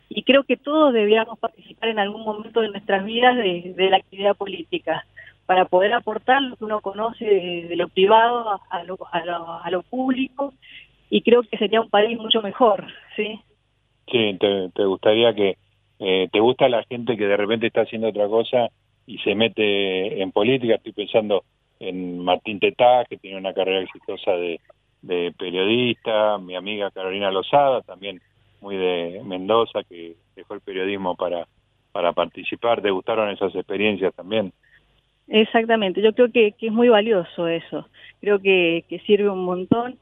y 0.08 0.22
creo 0.22 0.42
que 0.42 0.56
todos 0.56 0.92
deberíamos 0.92 1.38
participar 1.38 1.90
en 1.90 1.98
algún 1.98 2.24
momento 2.24 2.60
de 2.60 2.68
nuestras 2.68 3.04
vidas 3.04 3.36
de, 3.36 3.74
la 3.90 3.98
actividad 3.98 4.36
política 4.36 5.04
para 5.46 5.66
poder 5.66 5.94
aportar 5.94 6.42
lo 6.42 6.56
que 6.56 6.64
uno 6.64 6.80
conoce 6.80 7.24
de, 7.24 7.76
lo 7.76 7.88
privado 7.88 8.60
a 8.70 8.82
lo, 8.84 8.98
a, 9.12 9.70
lo, 9.70 9.82
público 9.82 10.52
y 11.10 11.22
creo 11.22 11.42
que 11.42 11.56
sería 11.58 11.80
un 11.80 11.90
país 11.90 12.18
mucho 12.18 12.42
mejor, 12.42 12.86
¿sí? 13.14 13.40
Sí, 14.10 14.38
te, 14.38 14.84
gustaría 14.84 15.34
que, 15.34 15.56
eh, 16.00 16.28
te 16.32 16.40
gusta 16.40 16.68
la 16.68 16.82
gente 16.84 17.16
que 17.16 17.26
de 17.26 17.36
repente 17.36 17.68
está 17.68 17.82
haciendo 17.82 18.08
otra 18.08 18.26
cosa 18.28 18.70
y 19.06 19.18
se 19.18 19.34
mete 19.34 20.20
en 20.20 20.32
política, 20.32 20.74
estoy 20.74 20.92
pensando 20.92 21.44
en 21.78 22.18
Martín 22.18 22.58
Tetá, 22.58 23.04
que 23.08 23.16
tiene 23.16 23.38
una 23.38 23.54
carrera 23.54 23.82
exitosa 23.82 24.32
de, 24.32 24.60
de 25.02 25.32
periodista, 25.38 26.38
mi 26.38 26.56
amiga 26.56 26.90
Carolina 26.90 27.30
Lozada, 27.30 27.82
también 27.82 28.20
muy 28.60 28.76
de 28.76 29.22
Mendoza, 29.24 29.84
que 29.88 30.14
dejó 30.34 30.54
el 30.54 30.60
periodismo 30.60 31.14
para, 31.14 31.46
para 31.92 32.12
participar. 32.12 32.82
¿Te 32.82 32.90
gustaron 32.90 33.30
esas 33.30 33.54
experiencias 33.54 34.14
también? 34.14 34.52
Exactamente, 35.28 36.02
yo 36.02 36.12
creo 36.12 36.30
que, 36.30 36.54
es 36.58 36.72
muy 36.72 36.88
valioso 36.88 37.48
eso, 37.48 37.88
creo 38.20 38.38
que, 38.40 38.84
sirve 39.06 39.28
un 39.28 39.44
montón 39.44 39.98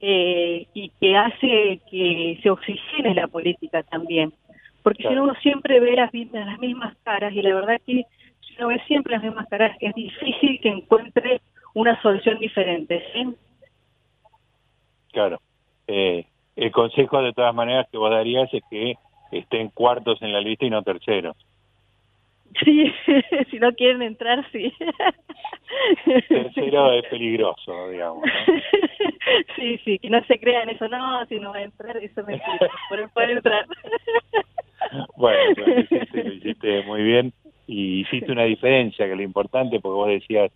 eh, 0.00 0.66
y 0.72 0.90
que 0.98 1.14
hace 1.14 1.80
que 1.90 2.38
se 2.42 2.50
oxigene 2.50 3.14
la 3.14 3.28
política 3.28 3.82
también, 3.82 4.32
porque 4.82 5.02
si 5.02 5.14
uno 5.14 5.34
siempre 5.42 5.78
ve 5.78 5.94
las, 5.94 6.10
las 6.32 6.58
mismas 6.58 6.96
caras 7.04 7.34
y 7.34 7.42
la 7.42 7.54
verdad 7.54 7.80
que 7.84 8.06
si 8.52 8.62
uno 8.62 8.68
ve 8.68 8.80
siempre 8.86 9.14
las 9.14 9.22
mismas 9.22 9.48
caras 9.48 9.76
es 9.80 9.94
difícil 9.94 10.60
que 10.60 10.68
encuentre 10.68 11.40
una 11.74 12.00
solución 12.02 12.38
diferente, 12.38 13.02
¿sí? 13.12 13.34
Claro, 15.12 15.40
eh, 15.86 16.26
el 16.56 16.70
consejo 16.70 17.22
de 17.22 17.32
todas 17.32 17.54
maneras 17.54 17.86
que 17.90 17.98
vos 17.98 18.10
darías 18.10 18.52
es 18.52 18.62
que 18.70 18.94
estén 19.30 19.68
cuartos 19.70 20.20
en 20.22 20.32
la 20.32 20.40
lista 20.40 20.66
y 20.66 20.70
no 20.70 20.82
terceros. 20.82 21.36
Sí, 22.62 22.92
si 23.50 23.58
no 23.58 23.72
quieren 23.72 24.02
entrar, 24.02 24.44
sí. 24.52 24.72
Tercero 26.28 26.92
es 26.98 27.06
peligroso, 27.06 27.88
digamos. 27.88 28.24
Sí, 29.56 29.78
sí, 29.84 29.98
que 29.98 30.10
no 30.10 30.22
se 30.24 30.38
crean 30.38 30.68
eso, 30.68 30.88
no, 30.88 31.24
si 31.26 31.38
no 31.38 31.52
va 31.52 31.58
a 31.58 31.62
entrar, 31.62 31.96
eso 31.96 32.20
es 32.20 32.26
mentira, 32.26 32.68
por 33.14 33.30
entrar. 33.30 33.66
Bueno, 35.16 35.38
lo 35.56 35.80
hiciste, 35.80 36.24
lo 36.24 36.32
hiciste 36.32 36.82
muy 36.82 37.02
bien 37.02 37.32
y 37.72 38.00
hiciste 38.00 38.30
una 38.30 38.44
diferencia, 38.44 39.06
que 39.06 39.16
lo 39.16 39.22
importante, 39.22 39.80
porque 39.80 39.94
vos 39.94 40.08
decías, 40.08 40.52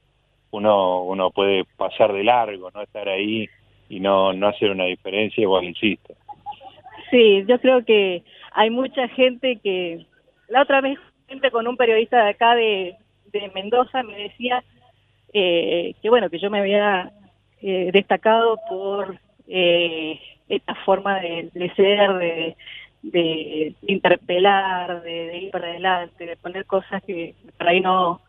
uno 0.50 1.02
uno 1.02 1.31
puede 1.31 1.64
pasar 1.76 2.12
de 2.12 2.22
largo, 2.22 2.70
no 2.70 2.83
estar 2.83 3.09
ahí 3.09 3.48
y 3.88 4.00
no, 4.00 4.35
no 4.35 4.48
hacer 4.48 4.70
una 4.70 4.85
diferencia, 4.85 5.40
igual 5.40 5.64
lo 5.64 5.70
hiciste. 5.70 6.14
Sí, 7.11 7.44
yo 7.48 7.59
creo 7.59 7.85
que 7.85 8.22
hay 8.52 8.68
mucha 8.70 9.09
gente 9.09 9.59
que... 9.62 10.05
La 10.48 10.62
otra 10.62 10.81
vez 10.83 10.98
con 11.50 11.66
un 11.66 11.76
periodista 11.76 12.22
de 12.22 12.31
acá 12.31 12.55
de, 12.55 12.96
Mendoza 13.55 14.02
me 14.02 14.16
decía 14.16 14.64
eh, 15.33 15.94
que 16.00 16.09
bueno, 16.09 16.31
que 16.31 16.38
yo 16.38 16.50
me 16.50 16.61
había 16.61 17.12
eh, 17.61 17.90
destacado 17.92 18.59
por 18.68 19.18
eh, 19.46 20.18
esta 20.48 20.74
forma 20.87 21.20
de, 21.20 21.50
ser, 21.76 22.14
de, 22.14 22.57
interpelar, 23.83 25.03
de, 25.03 25.38
ir 25.38 25.51
para 25.51 25.69
adelante, 25.69 26.27
de 26.27 26.37
poner 26.37 26.64
cosas 26.66 27.03
que 27.05 27.35
por 27.57 27.69
ahí 27.69 27.81
no, 27.81 28.21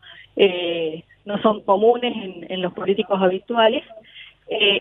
no 1.24 1.42
son 1.42 1.62
comunes 1.62 2.14
en, 2.48 2.62
los 2.62 2.72
políticos 2.72 3.20
habituales. 3.20 3.84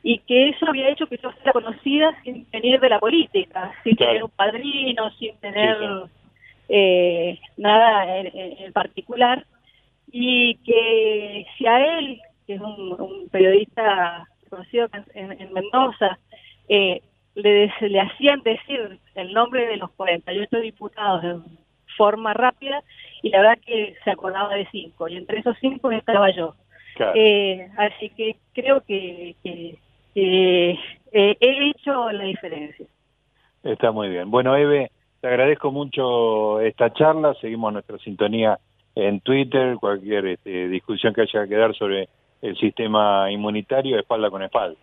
y 0.03 0.19
que 0.19 0.49
eso 0.49 0.67
había 0.67 0.89
hecho 0.89 1.07
que 1.07 1.17
yo 1.17 1.31
fuera 1.31 1.51
conocida 1.51 2.15
sin 2.23 2.45
venir 2.51 2.79
de 2.79 2.89
la 2.89 2.99
política, 2.99 3.73
sin 3.83 3.95
tener 3.95 4.23
un 4.23 4.29
padrino, 4.29 5.11
sin 5.19 5.35
tener 5.37 5.77
eh, 6.69 7.39
nada 7.55 8.17
en, 8.19 8.73
particular, 8.73 9.45
y 10.11 10.55
que 10.65 11.45
si 11.57 11.65
a 11.65 11.99
él, 11.99 12.19
que 12.45 12.55
es 12.55 12.61
un, 12.61 13.27
periodista 13.31 14.27
conocido 14.49 14.89
en, 15.13 15.53
Mendoza, 15.53 16.19
eh, 16.67 17.01
le, 17.37 17.71
le 17.81 17.99
hacían 17.99 18.41
decir 18.41 18.99
el 19.13 19.33
nombre 19.33 19.67
de 19.67 19.77
los 19.77 19.91
48 19.91 20.59
diputados 20.59 21.21
de 21.21 21.57
forma 21.95 22.33
rápida, 22.33 22.83
y 23.21 23.29
la 23.29 23.41
verdad 23.41 23.59
que 23.65 23.95
se 24.03 24.11
acordaba 24.11 24.55
de 24.55 24.67
cinco, 24.71 25.07
y 25.07 25.17
entre 25.17 25.39
esos 25.39 25.55
cinco 25.61 25.91
estaba 25.91 26.31
yo. 26.31 26.55
Eh, 27.13 27.69
así 27.77 28.09
que 28.09 28.37
creo 28.53 28.81
que, 28.81 29.35
que, 29.43 29.77
que 30.15 30.71
eh, 31.11 31.37
he 31.39 31.69
hecho 31.69 32.11
la 32.11 32.23
diferencia. 32.23 32.87
Está 33.63 33.91
muy 33.91 34.09
bien. 34.09 34.31
Bueno, 34.31 34.55
Eve, 34.55 34.89
te 35.21 35.27
agradezco 35.27 35.71
mucho 35.71 36.59
esta 36.61 36.91
charla, 36.93 37.35
seguimos 37.35 37.71
nuestra 37.71 37.99
sintonía 37.99 38.57
en 38.95 39.19
Twitter, 39.21 39.77
cualquier 39.79 40.25
este, 40.25 40.69
discusión 40.69 41.13
que 41.13 41.21
haya 41.21 41.47
que 41.47 41.55
dar 41.55 41.75
sobre 41.75 42.09
el 42.41 42.57
sistema 42.57 43.31
inmunitario, 43.31 43.99
espalda 43.99 44.31
con 44.31 44.41
espalda. 44.41 44.79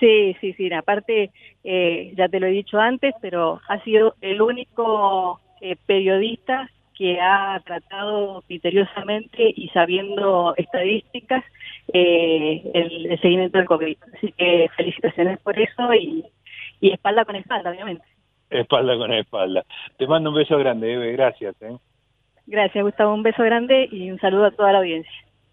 Sí, 0.00 0.36
sí, 0.40 0.52
sí, 0.54 0.72
aparte, 0.72 1.30
eh, 1.64 2.12
ya 2.16 2.28
te 2.28 2.40
lo 2.40 2.46
he 2.46 2.50
dicho 2.50 2.78
antes, 2.78 3.14
pero 3.20 3.60
ha 3.68 3.82
sido 3.82 4.14
el 4.20 4.40
único 4.40 5.40
eh, 5.60 5.76
periodista 5.86 6.70
que 6.96 7.20
ha 7.20 7.60
tratado 7.64 8.42
criteriosamente 8.46 9.52
y 9.54 9.68
sabiendo 9.68 10.54
estadísticas 10.56 11.44
eh, 11.92 12.62
el, 12.74 13.20
seguimiento 13.20 13.58
del 13.58 13.66
COVID. 13.66 13.96
Así 14.16 14.32
que 14.32 14.68
felicitaciones 14.76 15.38
por 15.40 15.58
eso 15.58 15.94
y 15.94 16.24
espalda 16.80 17.24
con 17.24 17.36
espalda, 17.36 17.70
obviamente 17.70 18.04
espalda 18.50 18.96
con 18.96 19.12
espalda. 19.12 19.64
Te 19.96 20.06
mando 20.06 20.30
un 20.30 20.36
beso 20.36 20.58
grande, 20.58 20.92
Eve, 20.92 21.12
gracias. 21.12 21.54
¿eh? 21.62 21.76
Gracias, 22.46 22.84
Gustavo, 22.84 23.14
un 23.14 23.22
beso 23.22 23.42
grande 23.42 23.88
y 23.90 24.10
un 24.10 24.18
saludo 24.18 24.46
a 24.46 24.50
toda 24.50 24.72
la 24.72 24.78
audiencia. 24.78 25.12